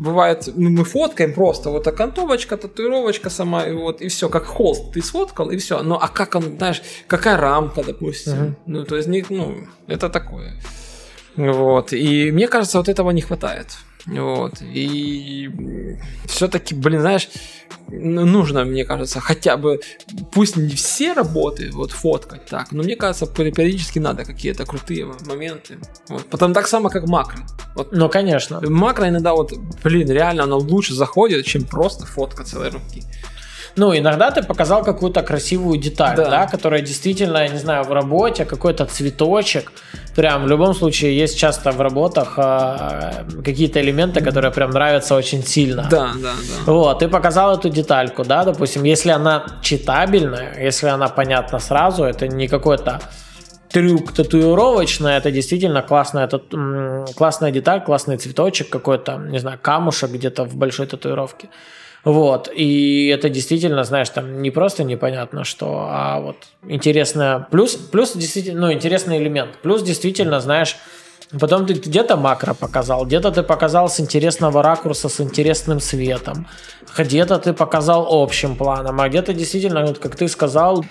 [0.00, 4.92] бывает, ну, мы фоткаем просто вот окантовочка, татуировочка сама, и вот, и все, как холст
[4.92, 5.82] ты сфоткал, и все.
[5.82, 8.32] Ну, а как он, знаешь, какая рамка, допустим.
[8.32, 8.54] Uh-huh.
[8.66, 9.54] Ну, то есть, ну,
[9.86, 10.54] это такое.
[11.36, 11.92] Вот.
[11.92, 13.66] И мне кажется, вот этого не хватает.
[14.06, 14.62] Вот.
[14.62, 15.50] И
[16.26, 17.28] все-таки, блин, знаешь,
[17.88, 19.80] нужно, мне кажется, хотя бы,
[20.32, 25.78] пусть не все работы вот фоткать так, но мне кажется, периодически надо какие-то крутые моменты.
[26.08, 26.26] Вот.
[26.26, 27.46] Потом так само, как макро.
[27.74, 27.92] Вот.
[27.92, 28.60] Ну, конечно.
[28.60, 33.02] Макро иногда вот, блин, реально оно лучше заходит, чем просто фотка целой руки.
[33.76, 36.30] Ну, иногда ты показал какую-то красивую деталь, да.
[36.30, 39.72] да, которая действительно, я не знаю, в работе, какой-то цветочек.
[40.16, 45.44] Прям в любом случае есть часто в работах э, какие-то элементы, которые прям нравятся очень
[45.44, 45.86] сильно.
[45.90, 46.32] Да, да,
[46.66, 46.72] да.
[46.72, 52.26] Вот, ты показал эту детальку, да, допустим, если она читабельная, если она понятна сразу, это
[52.26, 53.00] не какой-то
[53.72, 56.40] трюк татуировочный, это действительно классная, это,
[57.16, 61.48] классная деталь, классный цветочек какой-то, не знаю, камушек где-то в большой татуировке.
[62.04, 66.36] Вот, и это действительно, знаешь, там не просто непонятно что, а вот
[66.66, 70.76] интересно, плюс, плюс действительно, ну, интересный элемент, плюс действительно, знаешь,
[71.38, 76.48] Потом ты где-то макро показал, где-то ты показал с интересного ракурса, с интересным светом,
[76.98, 80.84] где-то ты показал общим планом, а где-то действительно, вот как ты сказал,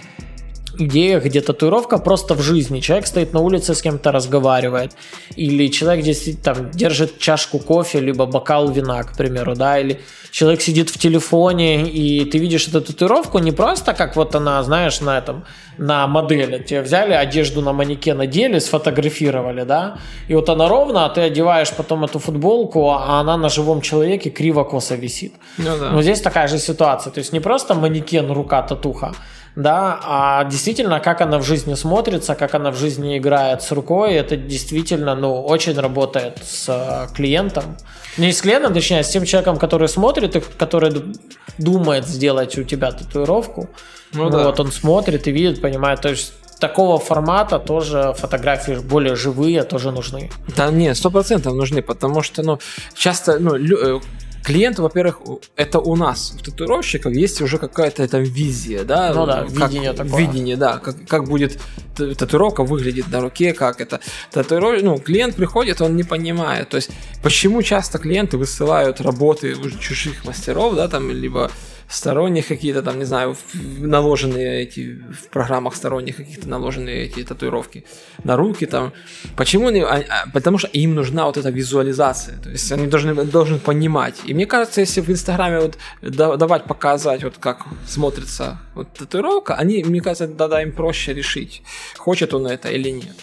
[0.78, 2.80] идея, где татуировка просто в жизни.
[2.80, 4.94] Человек стоит на улице, с кем-то разговаривает.
[5.36, 10.00] Или человек действительно там держит чашку кофе, либо бокал вина, к примеру, да, или
[10.32, 15.02] человек сидит в телефоне, и ты видишь эту татуировку не просто как вот она, знаешь,
[15.02, 15.44] на этом,
[15.78, 16.64] на модели.
[16.64, 19.98] Тебе взяли одежду на манекен, надели, сфотографировали, да,
[20.28, 24.30] и вот она ровно, а ты одеваешь потом эту футболку, а она на живом человеке
[24.30, 25.34] криво-косо висит.
[25.58, 25.92] Ну, да.
[25.92, 27.12] Но здесь такая же ситуация.
[27.12, 29.14] То есть не просто манекен, рука, татуха,
[29.60, 34.14] да, а действительно, как она в жизни смотрится, как она в жизни играет с рукой,
[34.14, 37.76] это действительно, ну, очень работает с э, клиентом.
[38.18, 41.14] Не с клиентом, точнее, а с тем человеком, который смотрит и который
[41.58, 43.70] думает сделать у тебя татуировку.
[44.14, 44.64] Ну, вот, да.
[44.64, 50.32] он смотрит и видит, понимает, то есть такого формата тоже фотографии более живые тоже нужны.
[50.56, 52.60] Да нет, сто процентов нужны, потому что, ну,
[52.96, 54.00] часто, ну, лю- э,
[54.44, 55.20] клиент, во-первых,
[55.56, 59.14] это у нас, у татуировщиков, есть уже какая-то там визия, да?
[59.14, 60.22] Ну да, как, видение такое.
[60.22, 61.60] Видение, да, как, как будет
[61.96, 64.00] татуировка выглядит на руке, как это.
[64.32, 64.82] Татуиров...
[64.82, 66.70] Ну, клиент приходит, он не понимает.
[66.70, 71.52] То есть, почему часто клиенты высылают работы уже чужих мастеров, да, там, либо
[71.90, 77.84] сторонних какие-то там, не знаю, наложенные эти, в программах сторонних каких-то наложенные эти татуировки
[78.24, 78.94] на руки там.
[79.36, 83.16] Почему они, а, а, потому что им нужна вот эта визуализация, то есть они должны,
[83.26, 84.16] должны понимать.
[84.26, 89.84] И мне кажется, если в Инстаграме вот давать показать, вот как смотрится вот татуировка, они,
[89.84, 91.64] мне кажется, тогда им проще решить,
[91.98, 93.16] хочет он это или нет.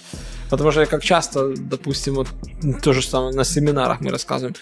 [0.51, 2.29] Потому что как часто, допустим, вот
[2.83, 4.55] то же самое на семинарах мы рассказываем,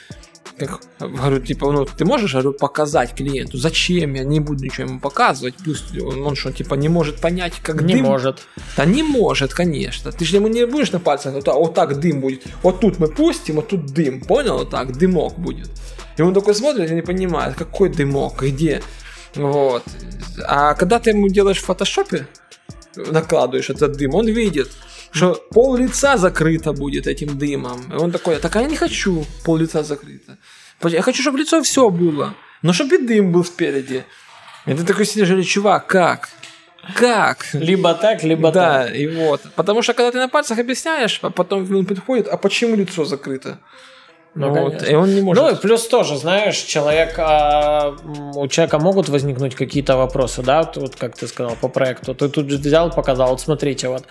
[0.59, 5.01] как, говорю, типа, ну, ты можешь, говорю, показать клиенту, зачем я не буду ничего ему
[5.01, 8.05] показывать, пусть он, он что, типа, не может понять, как не дым.
[8.05, 8.47] может.
[8.77, 10.13] Да не может, конечно.
[10.13, 12.43] Ты же ему не будешь на пальцах, вот, вот так дым будет.
[12.63, 14.59] Вот тут мы пустим, вот тут дым, понял?
[14.59, 15.71] Вот так, дымок будет.
[16.17, 18.83] И он такой смотрит и не понимает, какой дымок, где.
[19.35, 19.83] Вот.
[20.47, 22.27] А когда ты ему делаешь в фотошопе,
[22.97, 24.71] накладываешь этот дым, он видит,
[25.15, 27.81] что пол лица закрыто будет этим дымом.
[27.93, 30.39] И он такой, так а я не хочу пол лица закрыто.
[30.83, 32.35] Я хочу, чтобы лицо все было.
[32.63, 34.05] Но чтобы и дым был спереди.
[34.67, 36.31] И ты такой сидишь, говоришь, чувак, как?
[36.95, 37.47] Как?
[37.53, 38.91] Либо так, либо да, так.
[38.91, 39.41] Да, и вот.
[39.55, 43.61] Потому что когда ты на пальцах объясняешь, а потом он подходит, а почему лицо закрыто?
[44.35, 45.43] Ну, вот, и он не может.
[45.43, 47.95] Ну и плюс тоже, знаешь, человек, а,
[48.35, 52.15] у человека могут возникнуть какие-то вопросы, да, вот как ты сказал по проекту.
[52.15, 54.05] Ты тут взял, показал, вот смотрите, вот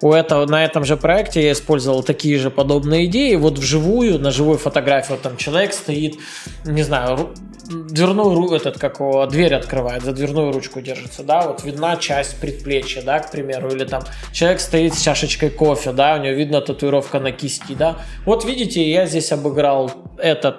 [0.00, 3.36] у этого, на этом же проекте я использовал такие же подобные идеи.
[3.36, 6.16] Вот вживую, на живой фотографии, вот там человек стоит,
[6.64, 7.34] не знаю,
[7.68, 13.02] дверную, этот, как его, дверь открывает, за дверную ручку держится, да, вот видна часть предплечья,
[13.02, 14.02] да, к примеру, или там
[14.32, 17.98] человек стоит с чашечкой кофе, да, у него видно татуировка на кисти, да.
[18.24, 19.67] Вот видите, я здесь обыграл
[20.18, 20.56] этот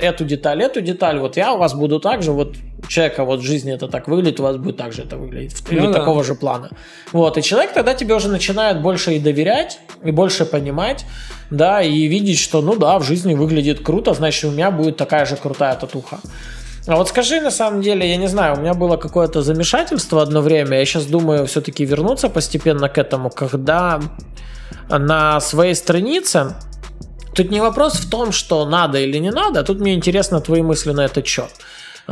[0.00, 3.40] эту деталь, эту деталь, вот я у вас буду так же, вот у человека вот
[3.40, 6.22] в жизни это так выглядит, у вас будет так же это выглядеть, или ну, такого
[6.22, 6.26] да.
[6.26, 6.70] же плана.
[7.12, 11.04] Вот, и человек тогда тебе уже начинает больше и доверять, и больше понимать,
[11.50, 15.26] да, и видеть, что, ну да, в жизни выглядит круто, значит, у меня будет такая
[15.26, 16.18] же крутая татуха.
[16.86, 20.40] А вот скажи, на самом деле, я не знаю, у меня было какое-то замешательство одно
[20.40, 24.00] время, я сейчас думаю все-таки вернуться постепенно к этому, когда
[24.88, 26.54] на своей странице
[27.34, 30.92] Тут не вопрос в том, что надо или не надо, тут мне интересно твои мысли
[30.92, 31.50] на этот счет.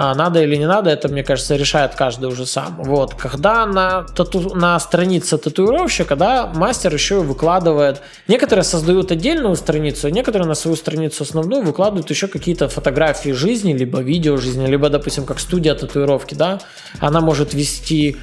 [0.00, 2.76] А, надо или не надо, это, мне кажется, решает каждый уже сам.
[2.84, 9.56] Вот, когда на, тату, на странице татуировщика, да, мастер еще и выкладывает, некоторые создают отдельную
[9.56, 14.88] страницу, некоторые на свою страницу основную выкладывают еще какие-то фотографии жизни, либо видео жизни, либо,
[14.88, 16.60] допустим, как студия татуировки, да,
[17.00, 18.18] она может вести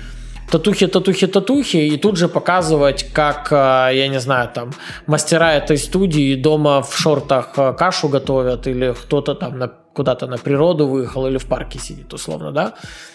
[0.52, 4.72] татухи, татухи, татухи, и тут же показывать, как, э, я не знаю, там,
[5.08, 10.38] мастера этой студии дома в шортах э, кашу готовят, или кто-то там на куда-то на
[10.38, 12.74] природу выехал или в парке сидит, условно, да.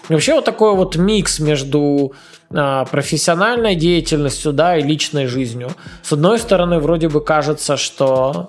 [0.09, 2.15] И вообще вот такой вот микс между
[2.53, 5.71] а, профессиональной деятельностью, да, и личной жизнью.
[6.03, 8.49] С одной стороны, вроде бы кажется, что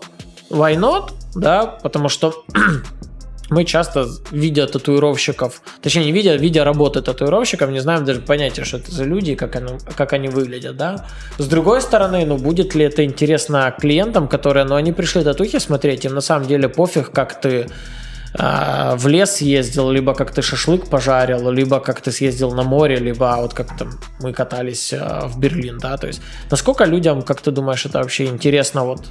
[0.50, 2.34] why not, да, потому что
[3.52, 8.78] мы часто, видя татуировщиков, точнее не видя, видя работы татуировщиков, не знаем даже понятия, что
[8.78, 11.06] это за люди, как, они, как они выглядят, да.
[11.38, 16.06] С другой стороны, ну будет ли это интересно клиентам, которые, ну они пришли татухи смотреть,
[16.06, 17.68] им на самом деле пофиг, как ты
[18.34, 22.96] а, в лес ездил, либо как ты шашлык пожарил, либо как ты съездил на море,
[22.96, 27.42] либо вот как там мы катались а, в Берлин, да, то есть насколько людям, как
[27.42, 29.02] ты думаешь, это вообще интересно вот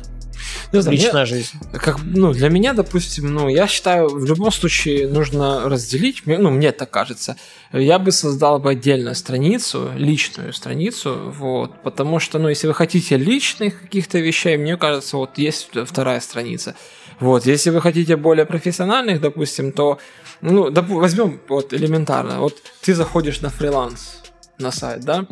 [0.72, 1.58] ну, знаю, личная жизнь.
[1.72, 6.72] Как, ну, для меня, допустим, ну, я считаю, в любом случае нужно разделить, ну, мне
[6.72, 7.36] так кажется,
[7.72, 13.16] я бы создал бы отдельную страницу, личную страницу, вот, потому что, ну, если вы хотите
[13.16, 16.74] личных каких-то вещей, мне кажется, вот есть вторая страница.
[17.20, 19.98] Вот, если вы хотите более профессиональных, допустим, то,
[20.40, 24.20] ну, доп- возьмем вот элементарно, вот ты заходишь на фриланс
[24.58, 25.26] на сайт, да,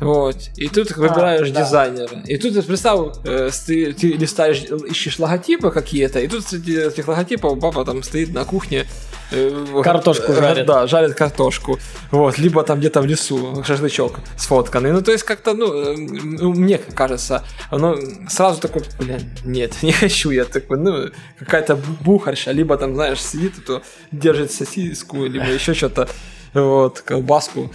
[0.00, 0.36] вот.
[0.56, 1.64] И тут выбираешь а, да.
[1.64, 2.22] дизайнера.
[2.26, 7.58] И тут представь, э, ты, ты листаешь, ищешь логотипы какие-то, и тут среди этих логотипов
[7.58, 8.86] баба там стоит на кухне.
[9.30, 10.66] Э, картошку э, жарит.
[10.66, 11.78] Да, жарит картошку.
[12.10, 12.38] Вот.
[12.38, 14.92] Либо там где-то в лесу шашлычок сфотканный.
[14.92, 17.96] Ну, то есть как-то, ну, мне кажется, оно
[18.28, 23.64] сразу такой, блин, нет, не хочу я такой, ну, какая-то бухарша, либо там, знаешь, сидит,
[23.64, 26.08] то держит сосиску, либо еще что-то,
[26.54, 27.70] вот, колбаску.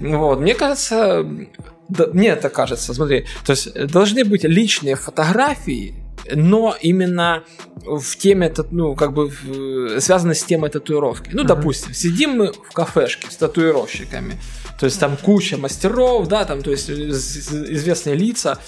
[0.00, 1.26] Вот, мне кажется,
[1.88, 5.94] да, мне это кажется, смотри, то есть должны быть личные фотографии,
[6.34, 7.44] но именно
[7.76, 9.30] в теме, ну, как бы
[10.00, 11.30] связаны с темой татуировки.
[11.32, 11.46] Ну, uh-huh.
[11.46, 14.40] допустим, сидим мы в кафешке с татуировщиками,
[14.78, 18.58] то есть там куча мастеров, да, там, то есть известные лица.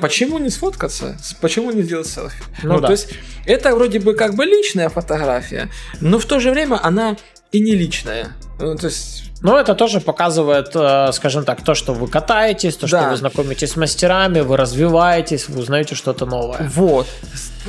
[0.00, 1.16] Почему не сфоткаться?
[1.40, 2.42] Почему не сделать селфи?
[2.62, 2.86] Ну, ну да.
[2.86, 3.10] то есть
[3.44, 5.70] это вроде бы как бы личная фотография,
[6.00, 7.16] но в то же время она
[7.52, 8.32] и не личная.
[8.58, 12.86] Ну, то есть но это тоже показывает, э, скажем так, то, что вы катаетесь, то,
[12.86, 13.10] что да.
[13.10, 16.70] вы знакомитесь с мастерами, вы развиваетесь, вы узнаете что-то новое.
[16.74, 17.06] Вот.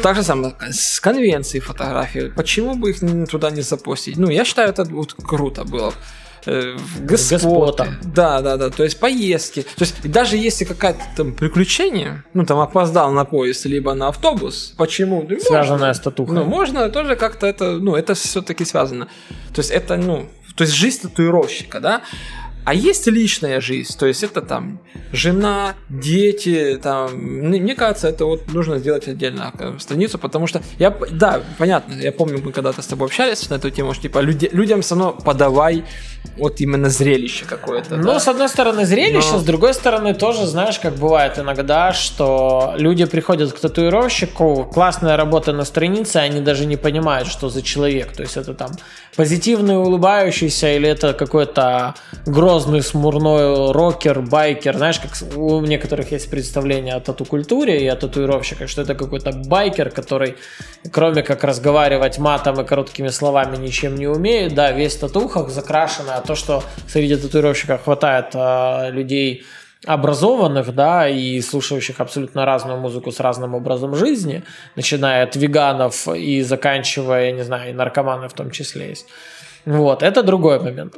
[0.01, 2.31] Так же самое с конвенцией фотографии.
[2.35, 4.17] Почему бы их туда не запустить?
[4.17, 5.93] Ну, я считаю, это вот круто было
[6.45, 7.87] э, господа.
[8.03, 8.69] Да, да, да.
[8.69, 9.63] То есть поездки.
[9.63, 14.73] То есть даже если какое-то там приключение, ну там опоздал на поезд либо на автобус,
[14.77, 15.25] почему?
[15.29, 16.35] Ну, Связанное с татухой.
[16.35, 19.07] Ну, можно тоже как-то это, ну, это все-таки связано.
[19.53, 22.01] То есть это, ну, то есть жизнь татуировщика, да?
[22.67, 24.81] А есть личная жизнь, то есть это там
[25.13, 31.39] жена, дети, там, мне кажется, это вот нужно сделать отдельно страницу, потому что я, да,
[31.57, 34.81] понятно, я помню, мы когда-то с тобой общались на эту тему, что типа люди, людям
[34.81, 35.85] все равно подавай
[36.37, 37.95] вот именно зрелище какое-то.
[37.95, 38.19] Ну, да?
[38.19, 39.39] с одной стороны зрелище, Но...
[39.39, 45.53] с другой стороны тоже, знаешь, как бывает иногда, что люди приходят к татуировщику, классная работа
[45.53, 48.71] на странице, они даже не понимают, что за человек, то есть это там
[49.15, 51.95] позитивный, улыбающийся или это какой-то
[52.25, 54.77] грозный грозный, смурной рокер, байкер.
[54.77, 59.91] Знаешь, как у некоторых есть представление о тату-культуре и о татуировщиках, что это какой-то байкер,
[59.91, 60.35] который,
[60.91, 64.55] кроме как разговаривать матом и короткими словами, ничем не умеет.
[64.55, 69.43] Да, весь в татухах закрашено, а то, что среди татуировщиков хватает э, людей
[69.85, 74.41] образованных, да, и слушающих абсолютно разную музыку с разным образом жизни,
[74.75, 79.05] начиная от веганов и заканчивая, я не знаю, и наркоманы в том числе есть.
[79.65, 80.95] Вот, это другой момент.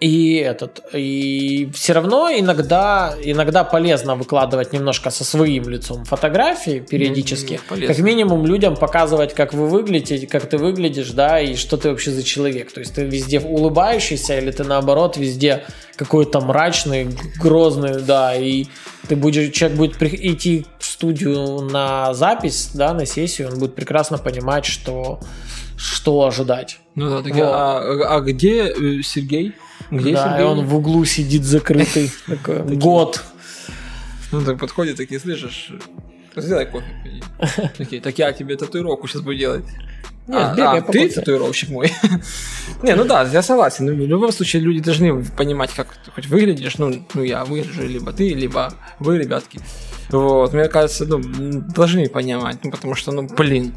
[0.00, 7.58] И этот, и все равно иногда, иногда полезно выкладывать немножко со своим лицом фотографии периодически.
[7.68, 7.94] Полезно.
[7.94, 12.12] Как минимум людям показывать, как вы выглядите, как ты выглядишь, да, и что ты вообще
[12.12, 12.70] за человек.
[12.70, 15.64] То есть ты везде улыбающийся, или ты наоборот везде
[15.96, 17.08] какой-то мрачный,
[17.42, 18.66] грозный, да, и
[19.08, 24.18] ты будешь, человек будет идти в студию на запись, да, на сессию, он будет прекрасно
[24.18, 25.18] понимать, что,
[25.76, 26.78] что ожидать.
[26.94, 27.42] Ну да, так Вот.
[27.42, 29.54] а, а где э, Сергей?
[29.90, 30.40] Где да, Сергей?
[30.40, 32.10] и он в углу сидит закрытый.
[32.26, 33.22] Такой, Год.
[34.30, 35.72] Ну так подходит, такие, слышишь,
[36.36, 36.86] сделай кофе.
[37.02, 37.22] пойди».
[37.78, 39.64] Такие, так я тебе татуировку сейчас буду делать.
[40.26, 41.90] Нет, а, бегай а, по ты татуировщик мой.
[42.82, 43.86] Не, ну да, я согласен.
[43.86, 46.76] Ну, В любом случае люди должны понимать, как ты хоть выглядишь.
[46.76, 49.58] Ну, ну я выгляжу, либо ты, либо вы, ребятки.
[50.10, 51.18] Вот, мне кажется, ну,
[51.74, 53.74] должны понимать, ну, потому что, ну, блин,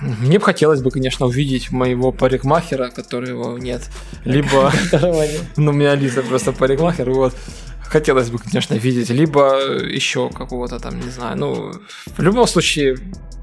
[0.00, 3.82] мне бы хотелось бы, конечно, увидеть моего парикмахера, которого нет,
[4.24, 4.72] либо
[5.56, 7.34] ну, у меня Лиза просто парикмахер, вот.
[7.82, 9.10] Хотелось бы, конечно, видеть.
[9.10, 11.36] Либо еще какого-то там, не знаю.
[11.38, 11.72] Ну,
[12.16, 12.96] в любом случае,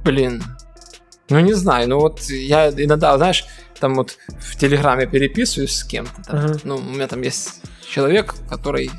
[0.04, 0.44] блин.
[1.30, 1.88] Ну, не знаю.
[1.88, 3.46] Ну, вот я иногда, знаешь,
[3.80, 6.24] там вот в Телеграме переписываюсь с кем-то.
[6.24, 6.44] там.
[6.44, 6.60] Мгм.
[6.66, 8.92] Ну, у меня там есть человек, который,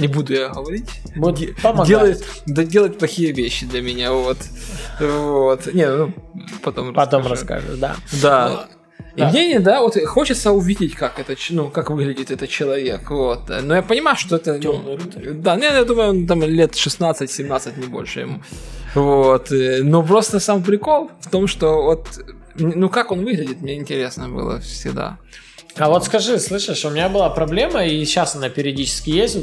[0.00, 1.54] не буду я говорить, Вот де-
[1.86, 4.38] делает, да, делает плохие вещи для меня, вот.
[5.00, 5.72] Вот.
[5.74, 6.12] Не, ну,
[6.62, 7.66] потом Потом расскажу.
[7.68, 7.96] расскажешь, да.
[8.22, 8.68] Да.
[9.16, 9.30] И Да.
[9.30, 13.50] мне, да, вот хочется увидеть, как это, ну, как выглядит этот человек, вот.
[13.62, 14.52] Но я понимаю, что это...
[14.54, 15.30] ну, Тёмный рыцарь.
[15.32, 18.40] Да, не, я думаю, он там лет 16-17, не больше ему.
[18.94, 19.50] Вот.
[19.52, 22.06] э, Но просто сам прикол в том, что вот,
[22.54, 25.18] ну, как он выглядит, мне интересно было всегда.
[25.76, 29.36] А вот скажи, слышишь, у меня была проблема, и сейчас она периодически есть,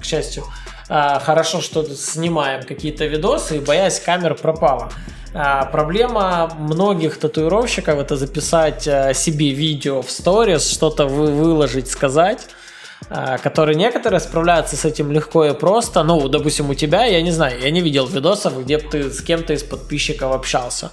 [0.00, 0.44] к счастью.
[0.88, 4.90] А, хорошо, что снимаем какие-то видосы, и боясь камер пропала.
[5.34, 12.46] А, проблема многих татуировщиков это записать а, себе видео в сторис, что-то вы, выложить, сказать.
[13.10, 16.02] а, которые некоторые справляются с этим легко и просто.
[16.02, 19.20] Ну, допустим, у тебя, я не знаю, я не видел видосов, где бы ты с
[19.20, 20.90] кем-то из подписчиков общался.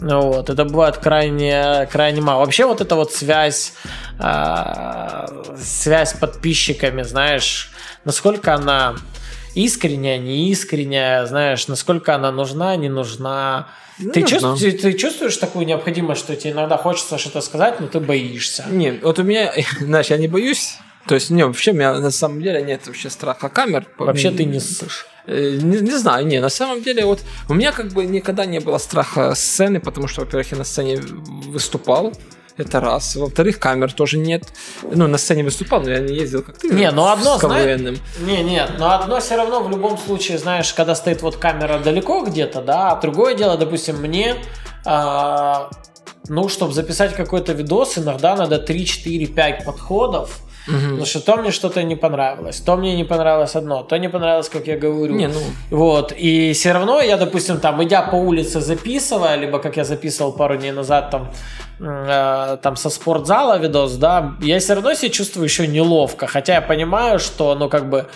[0.00, 2.40] Ну Вот, это бывает крайне, крайне мало.
[2.40, 3.74] Вообще вот эта вот связь,
[4.18, 5.26] а,
[5.60, 7.70] связь с подписчиками, знаешь,
[8.04, 8.96] насколько она
[9.54, 13.68] искренняя, не искренняя, знаешь, насколько она нужна, не нужна.
[13.98, 14.56] Ну, ты, знаю.
[14.56, 18.64] ты, ты чувствуешь такую необходимость, что тебе иногда хочется что-то сказать, но ты боишься?
[18.68, 20.78] Не, вот у меня, знаешь, я не боюсь.
[21.06, 23.86] То есть, не, вообще у меня на самом деле нет вообще страха камер.
[23.98, 25.06] Вообще ты не ссышь.
[25.26, 28.60] Э, Не, не знаю, не, на самом деле, вот у меня как бы никогда не
[28.60, 31.00] было страха сцены, потому что, во-первых, я на сцене
[31.52, 32.12] выступал,
[32.56, 33.16] это раз.
[33.16, 34.42] Во-вторых, камер тоже нет.
[34.82, 36.68] Ну, на сцене выступал, но я не ездил как ты.
[36.68, 37.80] Не, ну одно, с знаешь-.
[38.20, 42.24] Не, нет, но одно все равно в любом случае, знаешь, когда стоит вот камера далеко
[42.24, 44.36] где-то, да, а другое дело, допустим, мне,
[44.84, 45.70] а,
[46.28, 49.26] ну, чтобы записать какой-то видос, иногда надо 3, 4,
[50.66, 53.98] 5 подходов, потому что то мне что-то не понравилось, то мне не понравилось одно, то
[53.98, 55.14] не понравилось, как я говорю.
[55.14, 55.40] Не, ну,
[55.70, 60.32] Вот, и все равно я, допустим, там, идя по улице, записывая, либо как я записывал
[60.32, 61.30] пару дней назад там,
[61.80, 66.62] э, там со спортзала видос, да, я все равно себя чувствую еще неловко, хотя я
[66.62, 68.06] понимаю, что, ну, как бы,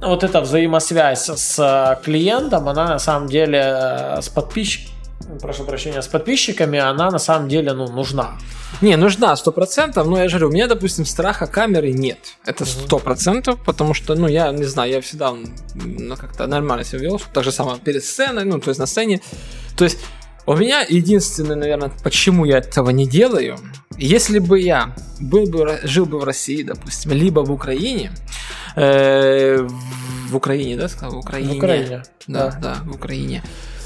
[0.00, 4.91] вот эта взаимосвязь с э, клиентом, она на самом деле э, с подписчиками,
[5.40, 8.38] прошу прощения, с подписчиками, она на самом деле, ну, нужна.
[8.80, 12.18] не, нужна сто процентов, но я же говорю, у меня, допустим, страха камеры нет.
[12.44, 15.34] Это сто процентов, потому что, ну, я не знаю, я всегда
[15.74, 19.20] ну, как-то нормально себя вел, так же самое перед сценой, ну, то есть на сцене.
[19.76, 19.98] То есть
[20.46, 23.58] у меня единственное, наверное, почему я этого не делаю,
[23.98, 28.10] если бы я был бы, жил бы в России, допустим, либо в Украине,
[28.76, 29.58] э,
[30.28, 32.02] в Украине, да, сказал, в Украине, В Украине.
[32.26, 33.42] да, да, в Украине.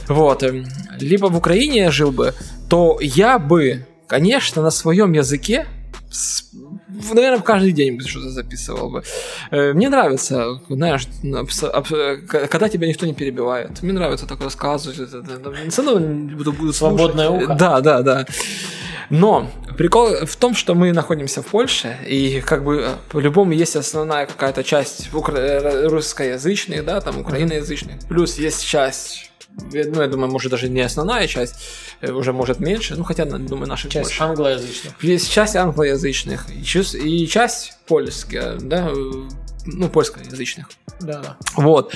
[0.09, 0.67] Вот, эм,
[1.01, 2.35] либо в Украине я жил бы,
[2.69, 5.67] то я бы, конечно, на своем языке,
[7.13, 9.03] наверное, каждый день бы что-то записывал бы.
[9.51, 11.07] Э, Мне нравится, знаешь,
[12.31, 13.83] когда тебя никто не перебивает.
[13.83, 14.99] Мне нравится так рассказывать.
[14.99, 15.25] это.
[15.71, 16.01] Все равно
[16.37, 17.45] буду, буду Свободное слушать.
[17.49, 17.55] ухо.
[17.59, 18.27] Да, да, да.
[19.11, 19.49] Но
[19.79, 24.27] прикол в том, что мы находимся в Польше, и как бы э, по-любому есть основная
[24.27, 30.51] какая-то часть укра- э, русскоязычных, да, там украиноязычных, плюс есть часть, ну, я думаю, может
[30.51, 31.57] даже не основная часть,
[32.01, 34.23] э, уже может меньше, ну, хотя, на- думаю, наших Часть больше.
[34.23, 35.03] англоязычных.
[35.03, 38.95] Есть часть англоязычных и часть польская, да, э,
[39.67, 40.69] ну, польскоязычных.
[41.01, 41.37] Да, да.
[41.57, 41.93] Вот.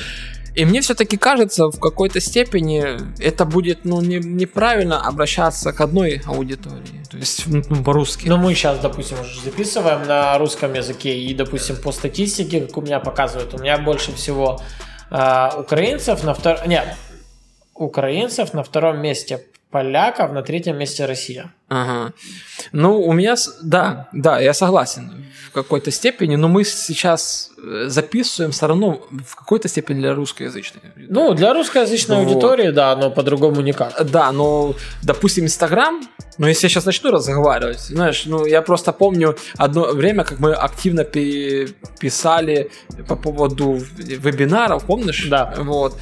[0.57, 6.23] И мне все-таки кажется, в какой-то степени это будет ну, не, неправильно обращаться к одной
[6.27, 7.05] аудитории.
[7.09, 8.27] То есть ну, по-русски.
[8.29, 12.81] Ну, мы сейчас, допустим, уже записываем на русском языке, и, допустим, по статистике, как у
[12.81, 14.61] меня показывают, у меня больше всего
[15.11, 16.69] а, украинцев на втором...
[16.69, 16.97] Нет,
[17.81, 21.53] украинцев на втором месте поляков, на третьем месте Россия.
[21.69, 22.13] Ага.
[22.73, 28.51] Ну, у меня, да, да, я согласен в какой-то степени, но мы сейчас э, записываем
[28.51, 30.83] все равно в какой-то степени для русскоязычной.
[30.97, 32.27] Ну, для русскоязычной вот.
[32.27, 34.05] аудитории, да, но по-другому никак.
[34.11, 36.01] Да, но, допустим, Инстаграм,
[36.39, 40.53] ну, если я сейчас начну разговаривать, знаешь, ну, я просто помню одно время, как мы
[40.53, 42.71] активно писали
[43.07, 45.27] по поводу вебинаров, помнишь?
[45.31, 45.55] Да.
[45.59, 45.97] Вот.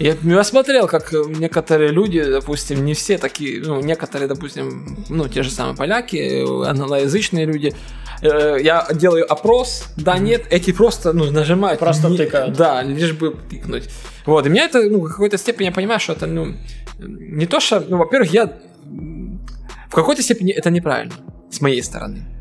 [0.00, 5.42] Я, я смотрел, как некоторые люди, допустим, не все такие, ну, некоторые, допустим, ну, те
[5.42, 7.74] же самые поляки, англоязычные люди,
[8.22, 11.80] э, я делаю опрос, да, нет, эти просто, ну, нажимают.
[11.80, 12.56] Просто не, тыкают.
[12.56, 13.90] Да, лишь бы тыкнуть.
[14.24, 16.54] Вот, и меня это, ну, в какой-то степени я понимаю, что это, ну,
[16.98, 18.50] не то, что, ну, во-первых, я
[19.90, 21.12] в какой-то степени это неправильно
[21.50, 22.39] с моей стороны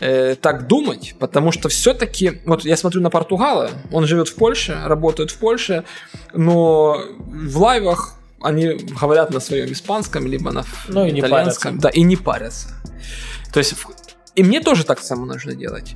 [0.00, 4.78] э, так думать, потому что все-таки, вот я смотрю на Португала, он живет в Польше,
[4.84, 5.84] работает в Польше,
[6.32, 12.16] но в лайвах они говорят на своем испанском, либо на ну, итальянском, да, и не
[12.16, 12.68] парятся.
[13.52, 13.74] То есть
[14.34, 15.94] и мне тоже так само нужно делать.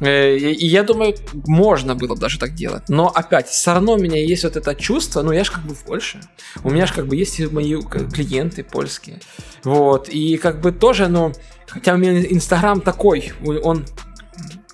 [0.00, 1.14] Э, и я думаю,
[1.46, 2.88] можно было бы даже так делать.
[2.88, 5.74] Но опять, все равно у меня есть вот это чувство, ну я же как бы
[5.74, 6.20] в Польше.
[6.62, 9.20] У меня же как бы есть мои клиенты польские.
[9.64, 10.08] Вот.
[10.08, 11.32] И как бы тоже, ну,
[11.66, 13.86] хотя у меня Инстаграм такой, он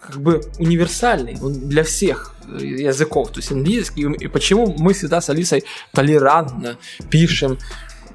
[0.00, 4.02] как бы универсальный, он для всех языков, то есть английский.
[4.02, 6.76] И почему мы всегда с Алисой толерантно
[7.10, 7.58] пишем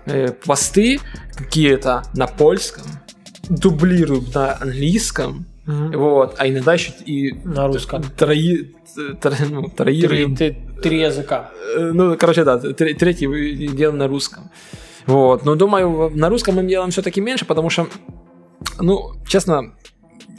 [0.05, 0.99] э, посты
[1.35, 2.83] какие-то на польском,
[3.51, 5.97] дублируем на английском, mm-hmm.
[5.97, 8.03] вот, а иногда еще и на русском.
[8.17, 8.73] Трои,
[9.21, 10.35] тро, ну, троируем.
[10.35, 11.51] Три, три языка.
[11.75, 14.49] Э, ну, короче, да, третий делаем на русском.
[15.05, 17.87] Вот, но думаю, на русском мы делаем все-таки меньше, потому что,
[18.79, 19.73] ну, честно,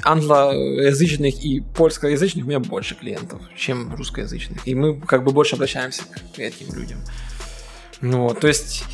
[0.05, 4.67] англоязычных и польскоязычных у меня больше клиентов, чем русскоязычных.
[4.67, 6.03] И мы как бы больше обращаемся
[6.35, 6.99] к этим людям.
[8.01, 8.85] Ну, вот, то есть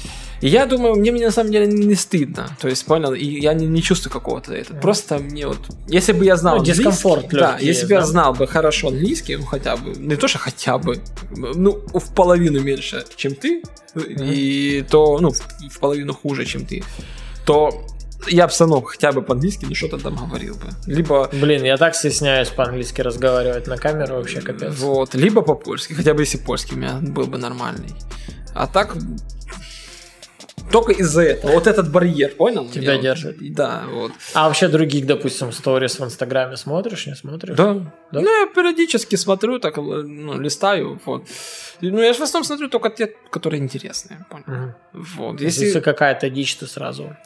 [0.41, 2.49] я думаю, мне, мне на самом деле не стыдно.
[2.61, 4.79] То есть, понял, и я не, не чувствую какого-то этого.
[4.79, 5.59] Просто мне вот.
[5.89, 6.59] Если бы я знал.
[6.59, 9.93] Ну, дискомфорт Да, если бы я знал бы хорошо английский, ну хотя бы.
[9.99, 11.01] Не то, что хотя бы.
[11.37, 13.63] Ну, в половину меньше, чем ты.
[13.95, 14.35] Mm-hmm.
[14.35, 16.85] И то, ну, в, в половину хуже, чем ты.
[17.45, 17.87] То
[18.27, 20.67] я бы равно хотя бы по-английски, ну что-то там говорил бы.
[20.87, 21.29] Либо...
[21.33, 24.75] Блин, я так стесняюсь по-английски разговаривать на камеру, вообще капец.
[24.77, 27.95] Вот, либо по-польски, хотя бы если польский у меня был бы нормальный.
[28.55, 28.97] А так,
[30.71, 31.53] только из-за этого.
[31.53, 32.69] Вот этот барьер, понял?
[32.69, 33.37] Тебя Я держит.
[33.55, 34.13] Да, вот.
[34.35, 37.57] А вообще других, допустим, сторис в Инстаграме смотришь, не смотришь?
[37.57, 37.93] Да.
[38.13, 38.21] Да.
[38.21, 41.27] Ну, я периодически смотрю, так, ну, листаю, вот.
[41.81, 44.45] Ну, я же в основном смотрю только те, которые интересные, понял?
[44.47, 45.05] Угу.
[45.17, 45.41] Вот.
[45.41, 45.67] Если...
[45.67, 47.17] Если какая-то дичь, то сразу...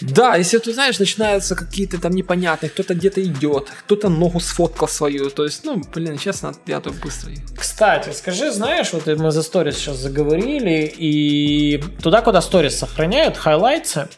[0.00, 5.30] Да, если ты знаешь, начинаются какие-то там непонятные, кто-то где-то идет, кто-то ногу сфоткал свою,
[5.30, 7.32] то есть, ну, блин, честно, я тут быстро.
[7.56, 13.96] Кстати, скажи, знаешь, вот мы за сторис сейчас заговорили, и туда, куда сторис сохраняют, highlights
[13.96, 14.08] ы,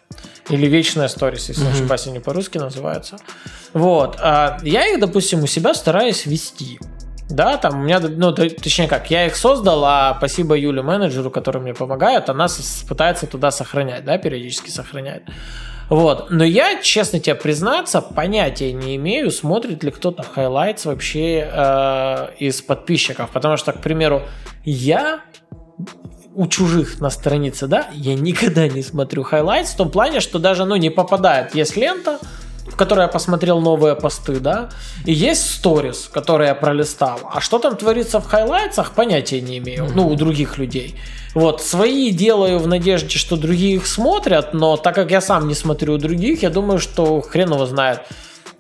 [0.49, 1.73] или вечная сторис, если mm-hmm.
[1.73, 3.19] ошибаюсь, они по-русски называются.
[3.73, 4.17] Вот.
[4.21, 6.79] А я их, допустим, у себя стараюсь вести.
[7.29, 11.61] Да, там у меня, ну, точнее как, я их создал, а спасибо Юле, менеджеру, который
[11.61, 12.47] мне помогает, она
[12.89, 15.25] пытается туда сохранять, да, периодически сохраняет.
[15.91, 16.31] Вот.
[16.31, 22.61] Но я, честно тебе признаться, понятия не имею, смотрит ли кто-то highlights вообще э, из
[22.61, 23.31] подписчиков.
[23.31, 24.23] Потому что, к примеру,
[24.65, 25.21] я
[26.39, 30.65] у чужих на странице, да, я никогда не смотрю highlights в том плане, что даже,
[30.65, 31.53] ну, не попадает.
[31.57, 32.21] Есть лента,
[32.65, 34.69] в которой я посмотрел новые посты, да,
[35.05, 37.19] и есть сторис, который я пролистал.
[37.35, 40.95] А что там творится в highlights ах, понятия не имею, ну, у других людей.
[41.35, 45.55] Вот, свои делаю в надежде, что другие их смотрят, но так как я сам не
[45.55, 48.03] смотрю у других, я думаю, что хрен его знает,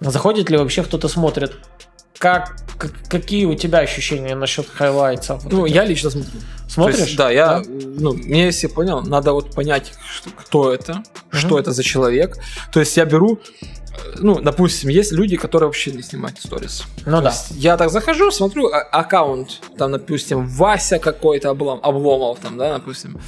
[0.00, 1.54] заходит ли вообще кто-то смотрит.
[2.16, 5.44] Как, как, какие у тебя ощущения насчет highlights ов?
[5.50, 6.40] Ну, я лично смотрю.
[6.68, 6.98] Смотришь?
[6.98, 7.62] Есть, да, я, да?
[7.68, 9.92] ну, мне если понял, надо вот понять,
[10.36, 11.36] кто это, mm-hmm.
[11.36, 12.36] что это за человек.
[12.72, 13.40] То есть я беру
[14.18, 16.84] ну, допустим, есть люди, которые вообще не снимают сторис.
[17.04, 17.34] Ну То да.
[17.50, 23.18] Я так захожу, смотрю а- аккаунт, там, допустим, Вася какой-то облом, обломов, там, да, допустим.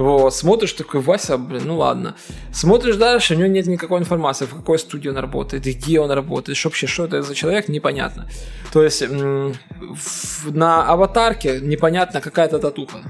[0.00, 2.14] Вот, смотришь такой, Вася, блин, ну ладно.
[2.52, 6.56] Смотришь дальше, у него нет никакой информации, в какой студии он работает, где он работает,
[6.56, 8.26] что вообще, что это за человек, непонятно.
[8.72, 9.04] То есть
[10.44, 13.02] на аватарке непонятно какая-то татуха.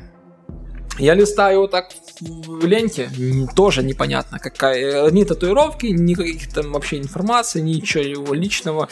[0.99, 3.09] Я листаю вот так в ленте,
[3.55, 5.09] тоже непонятно, какая.
[5.13, 8.89] Ни татуировки, ни каких там вообще информации, ничего его личного.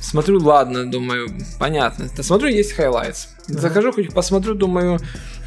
[0.00, 1.28] смотрю, ладно, думаю,
[1.60, 2.08] понятно.
[2.22, 2.72] Смотрю, есть
[3.48, 3.60] highlights.
[3.60, 4.98] Захожу, хоть посмотрю, думаю,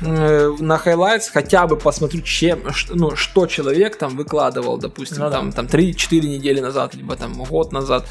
[0.01, 5.49] э, на highlights хотя бы посмотрю, чем, ну, что человек там выкладывал, допустим, ну, там,
[5.49, 5.55] да.
[5.55, 8.05] там 3-4 недели назад, либо там год назад.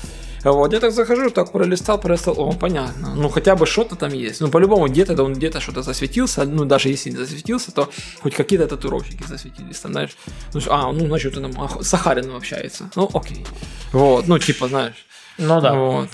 [0.45, 3.15] Вот, я так захожу, так пролистал, пролистал, о, понятно.
[3.17, 4.41] Ну, хотя бы что-то там есть.
[4.41, 7.89] Ну, по-любому, где-то он где-то что-то засветился, ну, даже если не засветился, то
[8.23, 10.17] хоть какие-то татуировщики засветились, там, знаешь.
[10.55, 12.91] Ну, а, ну, значит, он там с Сахарином общается.
[12.95, 13.45] Ну, окей.
[13.93, 15.07] Вот, ну, типа, знаешь.
[15.39, 15.75] Ну, да.
[15.75, 16.11] Вот.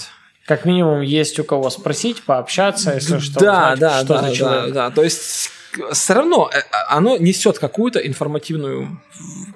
[0.47, 3.40] Как минимум есть у кого спросить, пообщаться, если что.
[3.40, 4.90] Да, узнать, да, что да, да, да.
[4.90, 5.51] То есть
[5.93, 9.01] все равно э, оно несет какую-то информативную...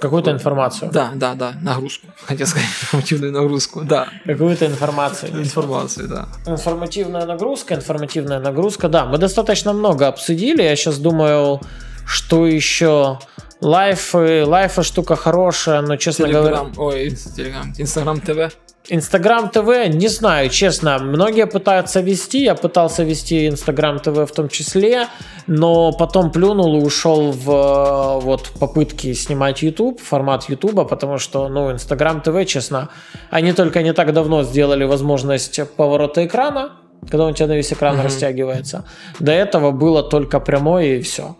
[0.00, 0.90] Какую-то информацию.
[0.92, 2.06] Да, да, да, нагрузку.
[2.24, 4.08] Хотел сказать информативную нагрузку, да.
[4.24, 5.32] Какую-то информацию.
[5.38, 6.28] Информацию, да.
[6.46, 9.06] Информативная нагрузка, информативная нагрузка, да.
[9.06, 10.62] Мы достаточно много обсудили.
[10.62, 11.60] Я сейчас думаю,
[12.06, 13.18] что еще...
[13.60, 16.72] Live, live а штука хорошая, но, честно Телеграм, говоря...
[16.76, 18.56] Ой, Телеграм, Инстаграм ТВ.
[18.88, 24.48] Инстаграм ТВ, не знаю, честно, многие пытаются вести, я пытался вести Инстаграм ТВ в том
[24.48, 25.08] числе,
[25.46, 31.72] но потом плюнул и ушел в вот попытки снимать YouTube, формат YouTube, потому что, ну,
[31.72, 32.90] Инстаграм ТВ, честно,
[33.30, 36.72] они только не так давно сделали возможность поворота экрана,
[37.10, 38.04] когда у тебя на весь экран mm-hmm.
[38.04, 38.84] растягивается.
[39.18, 41.36] До этого было только прямое и все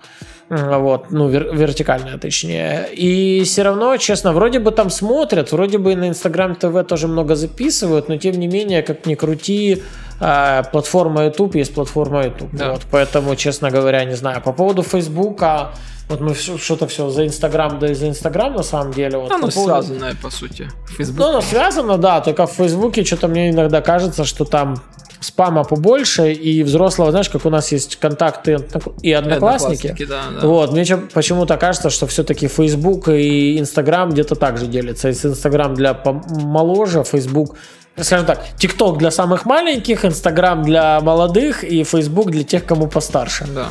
[0.49, 2.88] вот, ну, вер- вертикальная точнее.
[2.92, 7.34] И все равно, честно, вроде бы там смотрят, вроде бы на Инстаграм ТВ тоже много
[7.34, 9.82] записывают, но тем не менее, как ни крути,
[10.20, 12.50] а, платформа YouTube есть платформа YouTube.
[12.52, 12.72] Да.
[12.72, 14.40] Вот, поэтому, честно говоря, не знаю.
[14.40, 15.72] По поводу Фейсбука,
[16.08, 19.18] вот мы что-то все за Инстаграм, да и за Инстаграм на самом деле.
[19.18, 19.82] Вот, оно по поводу...
[19.82, 20.68] связанное, по сути.
[20.96, 21.18] Facebook.
[21.18, 24.76] Ну, оно связано, да, только в Фейсбуке что-то мне иногда кажется, что там
[25.20, 28.58] спама побольше, и взрослого, знаешь, как у нас есть контакты
[29.02, 29.88] и одноклассники.
[29.88, 30.46] одноклассники да, да.
[30.46, 35.08] Вот, мне почему-то кажется, что все-таки Facebook и Instagram где-то так же делятся.
[35.08, 37.56] Если Instagram для помоложе, Facebook
[38.05, 43.47] скажем так, TikTok для самых маленьких, Instagram для молодых и Facebook для тех, кому постарше.
[43.47, 43.68] Да.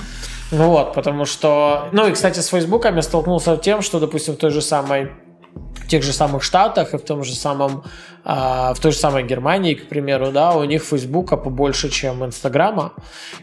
[0.52, 1.90] Вот, потому что...
[1.92, 5.12] Ну и, кстати, с Фейсбуком я столкнулся с тем, что, допустим, в той же самой
[5.76, 7.84] в тех же самых Штатах и в том же самом
[8.28, 12.94] а, в той же самой Германии, к примеру, да, у них Фейсбука побольше, чем Инстаграма.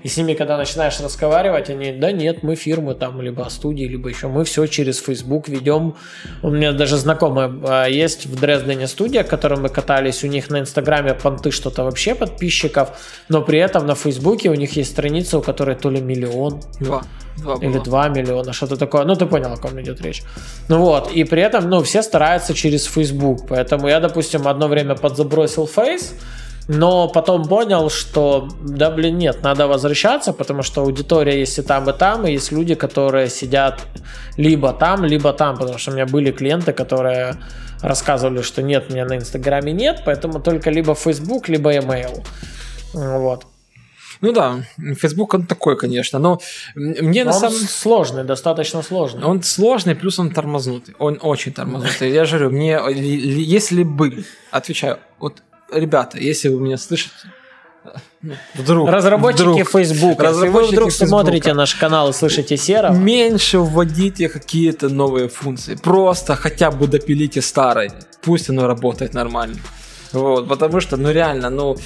[0.03, 4.09] И с ними, когда начинаешь разговаривать, они, да нет, мы фирмы там, либо студии, либо
[4.09, 5.95] еще, мы все через Фейсбук ведем.
[6.43, 10.51] У меня даже знакомые а, есть в Дрездене студия, к которой мы катались, у них
[10.51, 12.91] на Инстаграме понты что-то вообще подписчиков,
[13.28, 16.61] но при этом на Фейсбуке у них есть страница, у которой то ли миллион.
[16.80, 17.03] Два.
[17.37, 19.05] Два или 2 миллиона, что-то такое.
[19.05, 20.22] Ну, ты понял, о ком идет речь.
[20.68, 22.22] Ну вот, и при этом, ну, все стараются
[22.55, 23.47] через Facebook.
[23.49, 26.14] Поэтому я, допустим, одно время подзабросил Face,
[26.68, 31.91] но потом понял, что, да, блин, нет, надо возвращаться, потому что аудитория есть и там,
[31.91, 33.81] и там, и есть люди, которые сидят
[34.37, 37.35] либо там, либо там, потому что у меня были клиенты, которые
[37.83, 42.25] рассказывали, что нет, меня на Инстаграме нет, поэтому только либо Facebook, либо email.
[42.95, 43.47] Вот.
[44.23, 44.62] Ну да,
[44.99, 46.41] Facebook он такой, конечно, но
[46.77, 47.59] мне но на самом...
[47.59, 49.25] сложный, достаточно сложный.
[49.25, 52.11] Он сложный, плюс он тормознутый, он очень тормознутый.
[52.12, 55.43] Я же говорю, мне, если бы, отвечаю, вот,
[55.73, 57.11] ребята, если вы меня слышите,
[58.55, 58.89] Вдруг.
[58.89, 60.20] Разработчики вдруг, Facebook.
[60.20, 61.09] Разработчики Если вы вдруг Facebook.
[61.09, 62.91] смотрите наш канал и слышите Сера.
[62.91, 65.75] Меньше вводите какие-то новые функции.
[65.75, 67.91] Просто хотя бы допилите старые.
[68.23, 69.57] Пусть оно работает нормально.
[70.12, 71.77] Вот, потому что, ну реально, ну,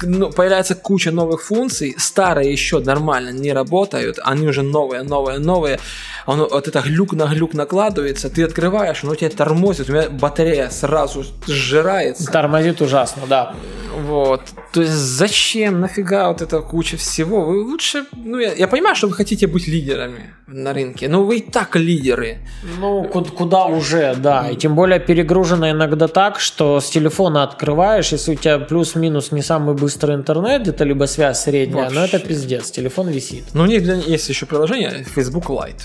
[0.00, 5.78] появляется куча новых функций, старые еще нормально не работают, они уже новые, новые, новые.
[6.26, 10.68] Оно, вот это глюк на глюк накладывается, ты открываешь, оно тебя тормозит, у меня батарея
[10.70, 12.30] сразу сжирается.
[12.30, 13.54] Тормозит ужасно, да.
[13.98, 14.42] Вот.
[14.72, 17.44] То есть зачем, нафига вот эта куча всего?
[17.44, 21.38] Вы лучше, ну я, я понимаю, что вы хотите быть лидерами на рынке, но вы
[21.38, 22.38] и так лидеры.
[22.78, 24.48] Ну, куда, куда уже, да.
[24.50, 29.42] И тем более перегружено иногда так, что с телефона открываешь, если у тебя плюс-минус не
[29.42, 31.98] самый быстрый интернет, где-то либо связь средняя, Вообще.
[31.98, 33.44] но это пиздец, телефон висит.
[33.54, 35.82] Ну, у них есть еще приложение Facebook Lite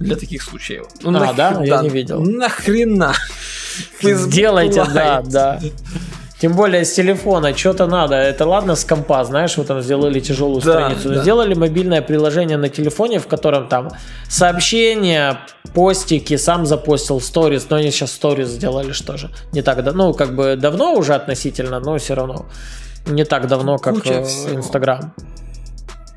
[0.00, 0.86] для таких случаев.
[1.02, 1.36] Ну, а, нах...
[1.36, 1.62] да?
[1.64, 2.20] Я не видел.
[2.20, 3.14] Нахрена?
[4.00, 5.60] Сделайте, да, да.
[6.42, 8.16] Тем более с телефона что-то надо.
[8.16, 11.08] Это ладно с компа, знаешь, вот там сделали тяжелую да, страницу.
[11.10, 11.22] Да.
[11.22, 13.90] Сделали мобильное приложение на телефоне, в котором там
[14.28, 15.38] сообщения,
[15.72, 19.30] постики, сам запостил сторис, но они сейчас сторис сделали что же.
[19.52, 22.46] Не так, да, ну как бы давно уже относительно, но все равно
[23.06, 24.22] не так давно, как э,
[24.52, 25.12] Инстаграм.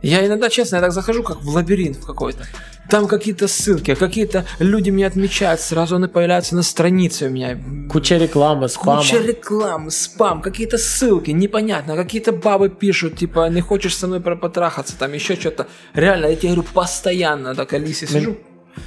[0.02, 2.46] Я иногда, честно, я так захожу, как в лабиринт какой-то.
[2.90, 7.58] Там какие-то ссылки, какие-то люди меня отмечают, сразу они появляются на странице у меня.
[7.92, 9.02] Куча рекламы, спама.
[9.02, 14.96] Куча рекламы, спам, какие-то ссылки, непонятно, какие-то бабы пишут, типа, не хочешь со мной потрахаться,
[15.00, 15.66] там еще что-то.
[15.96, 18.38] Реально, я тебе говорю, постоянно так Алисе сижу.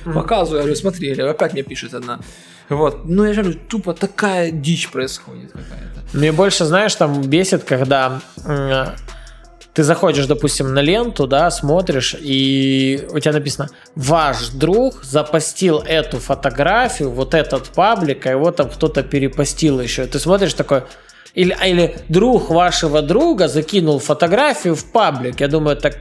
[0.05, 2.21] Показываю, я говорю, смотри, опять мне пишет одна.
[2.69, 3.07] Вот.
[3.07, 6.17] Ну, я же говорю, тупо такая дичь происходит какая-то.
[6.17, 8.89] Мне больше, знаешь, там бесит, когда м,
[9.73, 16.19] ты заходишь, допустим, на ленту, да, смотришь, и у тебя написано «Ваш друг запостил эту
[16.19, 20.07] фотографию, вот этот паблик, а его там кто-то перепостил еще».
[20.07, 20.83] Ты смотришь такой,
[21.35, 25.41] или, или друг вашего друга закинул фотографию в паблик.
[25.41, 25.95] Я думаю, так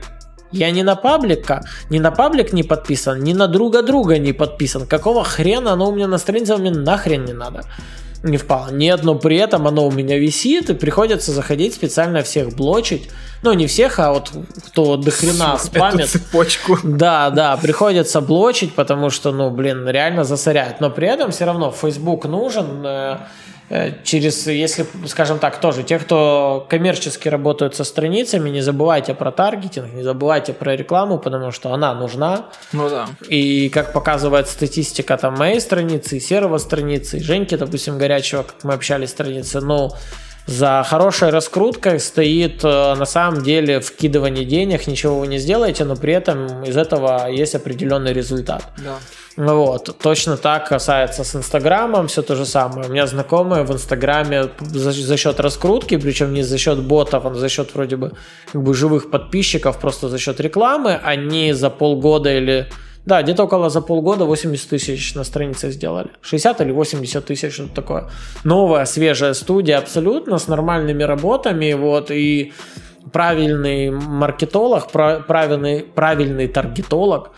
[0.52, 4.86] я не на паблика, ни на паблик не подписан, ни на друга друга не подписан.
[4.86, 7.62] Какого хрена оно у меня на странице, мне нахрен не надо.
[8.24, 8.70] Не впало.
[8.72, 13.08] Нет, но при этом оно у меня висит, и приходится заходить специально всех блочить.
[13.42, 14.32] Ну, не всех, а вот
[14.66, 16.08] кто до хрена спамит.
[16.08, 16.78] Цепочку.
[16.82, 20.80] Да, да, приходится блочить, потому что, ну, блин, реально засоряет.
[20.80, 22.84] Но при этом все равно Facebook нужен.
[23.70, 29.30] Э, Через, если, скажем так, тоже те, кто коммерчески работают со страницами, не забывайте про
[29.32, 32.46] таргетинг, не забывайте про рекламу, потому что она нужна.
[32.72, 33.06] Ну да.
[33.28, 38.64] И как показывает статистика там моей страницы, и серого страницы, и Женьки, допустим, горячего, как
[38.64, 39.90] мы общались, страницы, ну,
[40.48, 45.94] за хорошей раскруткой стоит э, на самом деле вкидывание денег, ничего вы не сделаете, но
[45.94, 48.64] при этом из этого есть определенный результат.
[48.78, 48.96] Да.
[49.40, 52.88] Ну Вот, точно так касается с Инстаграмом, все то же самое.
[52.88, 57.32] У меня знакомые в Инстаграме за, за счет раскрутки, причем не за счет ботов, а
[57.34, 58.12] за счет вроде бы
[58.52, 62.66] как бы живых подписчиков, просто за счет рекламы, они за полгода или
[63.06, 66.08] да, где-то около за полгода 80 тысяч на странице сделали.
[66.20, 68.10] 60 или 80 тысяч, что-то такое.
[68.42, 72.52] Новая, свежая студия абсолютно, с нормальными работами, вот, и
[73.12, 77.30] правильный маркетолог, пра- правильный, правильный таргетолог,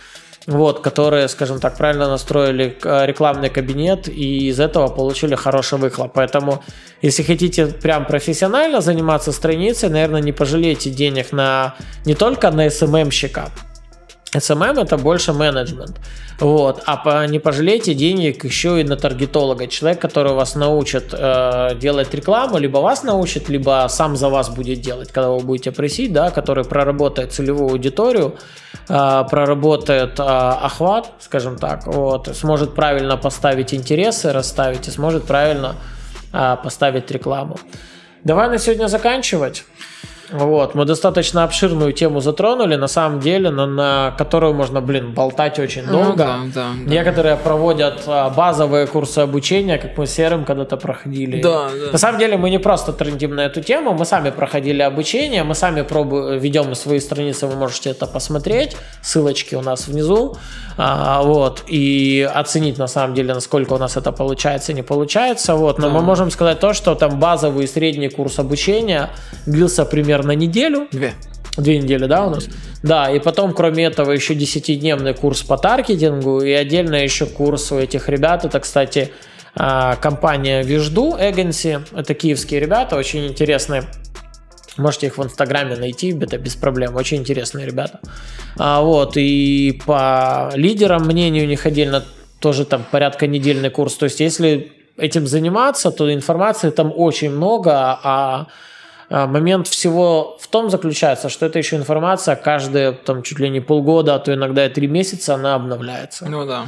[0.46, 6.12] вот, которые, скажем так, правильно настроили э, рекламный кабинет и из этого получили хороший выхлоп.
[6.14, 6.62] Поэтому,
[7.02, 13.50] если хотите прям профессионально заниматься страницей, наверное, не пожалейте денег на не только на SMM-щика,
[14.34, 15.96] SMM это больше менеджмент.
[16.38, 16.82] Вот.
[16.86, 19.66] А по, не пожалейте денег еще и на таргетолога.
[19.66, 24.80] Человек, который вас научит э, делать рекламу, либо вас научит, либо сам за вас будет
[24.80, 28.36] делать, когда вы будете просить, да, который проработает целевую аудиторию,
[28.88, 35.74] э, проработает э, охват, скажем так, вот, сможет правильно поставить интересы, расставить и сможет правильно
[36.32, 37.58] э, поставить рекламу.
[38.22, 39.64] Давай на сегодня заканчивать.
[40.32, 45.58] Вот, мы достаточно обширную тему затронули, на самом деле, на, на которую можно, блин, болтать
[45.58, 46.16] очень Ну долго.
[46.16, 46.90] да, да, да.
[46.90, 51.42] Некоторые проводят а, базовые курсы обучения, как мы с Серым когда-то проходили.
[51.42, 51.92] Да, да.
[51.92, 55.54] На самом деле мы не просто трендим на эту тему, мы сами проходили обучение, мы
[55.54, 60.36] сами пробуем, ведем свои страницы, вы можете это посмотреть, ссылочки у нас внизу,
[60.82, 65.78] А, вот, и оценить на самом деле, насколько у нас это получается, не получается, вот,
[65.78, 65.94] но Да.
[65.94, 69.10] мы можем сказать то, что там базовый и средний курс обучения
[69.46, 71.14] длился примерно неделю, Две.
[71.56, 72.48] Две недели, да, у нас?
[72.82, 77.78] Да, и потом, кроме этого, еще 10-дневный курс по таргетингу и отдельно еще курс у
[77.78, 78.44] этих ребят.
[78.44, 79.10] Это, кстати,
[79.54, 81.82] а, компания Вижду Agency.
[81.94, 83.84] Это киевские ребята, очень интересные.
[84.76, 86.94] Можете их в Инстаграме найти, это без проблем.
[86.94, 88.00] Очень интересные ребята.
[88.56, 92.04] А, вот, и по лидерам мнению у них отдельно
[92.38, 93.94] тоже там порядка недельный курс.
[93.94, 97.72] То есть, если этим заниматься, то информации там очень много,
[98.02, 98.46] а,
[99.10, 104.14] Момент всего в том заключается, что это еще информация каждые там чуть ли не полгода,
[104.14, 106.26] а то иногда и три месяца она обновляется.
[106.26, 106.66] Ну да.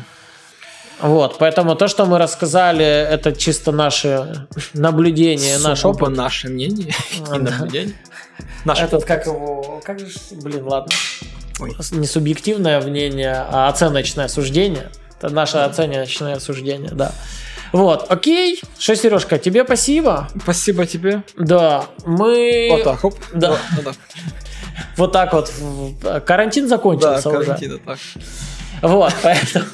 [1.01, 6.17] Вот, поэтому то, что мы рассказали, это чисто наши наблюдения, наш Сугубо опыт.
[6.17, 6.95] наше мнение
[7.29, 7.95] А, и наблюдение.
[8.65, 10.07] Наш Этот как его, как же,
[10.43, 10.93] блин, ладно,
[11.59, 11.77] Ой.
[11.93, 14.91] не субъективное мнение, а оценочное суждение.
[15.19, 17.13] Это наше оценочное суждение, да.
[17.73, 18.61] Вот, окей.
[18.79, 20.29] Что, Сережка, тебе спасибо.
[20.43, 21.23] Спасибо тебе.
[21.37, 23.15] Да, мы Вот так, хоп.
[23.33, 23.51] Да.
[23.51, 23.95] Вот, вот так.
[24.97, 25.49] вот так вот.
[25.59, 27.45] в- Карантин Да, закончился уже.
[27.45, 27.99] карантин, так.
[28.83, 29.65] Вот, поэтому...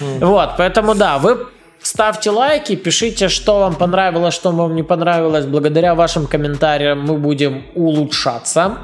[0.00, 1.46] Вот, поэтому да, вы
[1.80, 5.46] ставьте лайки, пишите, что вам понравилось, что вам не понравилось.
[5.46, 8.78] Благодаря вашим комментариям мы будем улучшаться.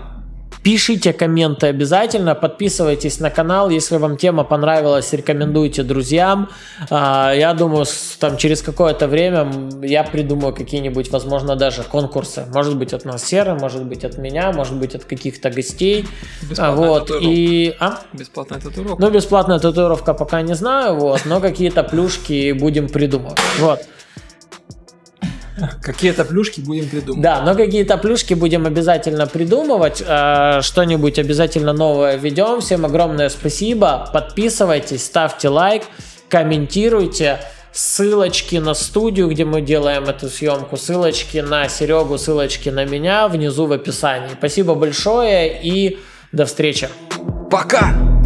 [0.69, 6.51] Пишите комменты обязательно, подписывайтесь на канал, если вам тема понравилась, рекомендуйте друзьям.
[6.91, 7.87] А, Я думаю,
[8.21, 9.51] там через какое-то время
[9.83, 12.45] я придумаю какие-нибудь, возможно, даже конкурсы.
[12.53, 16.05] Может быть от нас Серы, может быть от меня, может быть от каких-то гостей.
[16.05, 17.31] А, Бесплатная Вот, татуировка.
[17.31, 17.77] и...
[17.81, 18.01] А?
[18.13, 19.03] Бесплатная татуировка.
[19.03, 23.39] Ну, бесплатная татуировка пока не знаю, вот, но какие-то плюшки будем придумывать.
[23.59, 23.81] Вот.
[25.83, 27.23] Какие-то плюшки будем придумывать.
[27.23, 30.03] Да, но какие-то плюшки будем обязательно придумывать.
[30.07, 32.61] э, Что-нибудь обязательно новое ведем.
[32.61, 34.09] Всем огромное спасибо.
[34.13, 35.83] Подписывайтесь, ставьте лайк,
[36.29, 37.41] комментируйте.
[37.71, 43.67] Ссылочки на студию, где мы делаем эту съемку, ссылочки на Серегу, ссылочки на меня внизу
[43.67, 44.31] в описании.
[44.37, 45.99] Спасибо большое и
[46.33, 46.89] до встречи.
[47.51, 48.18] Пока!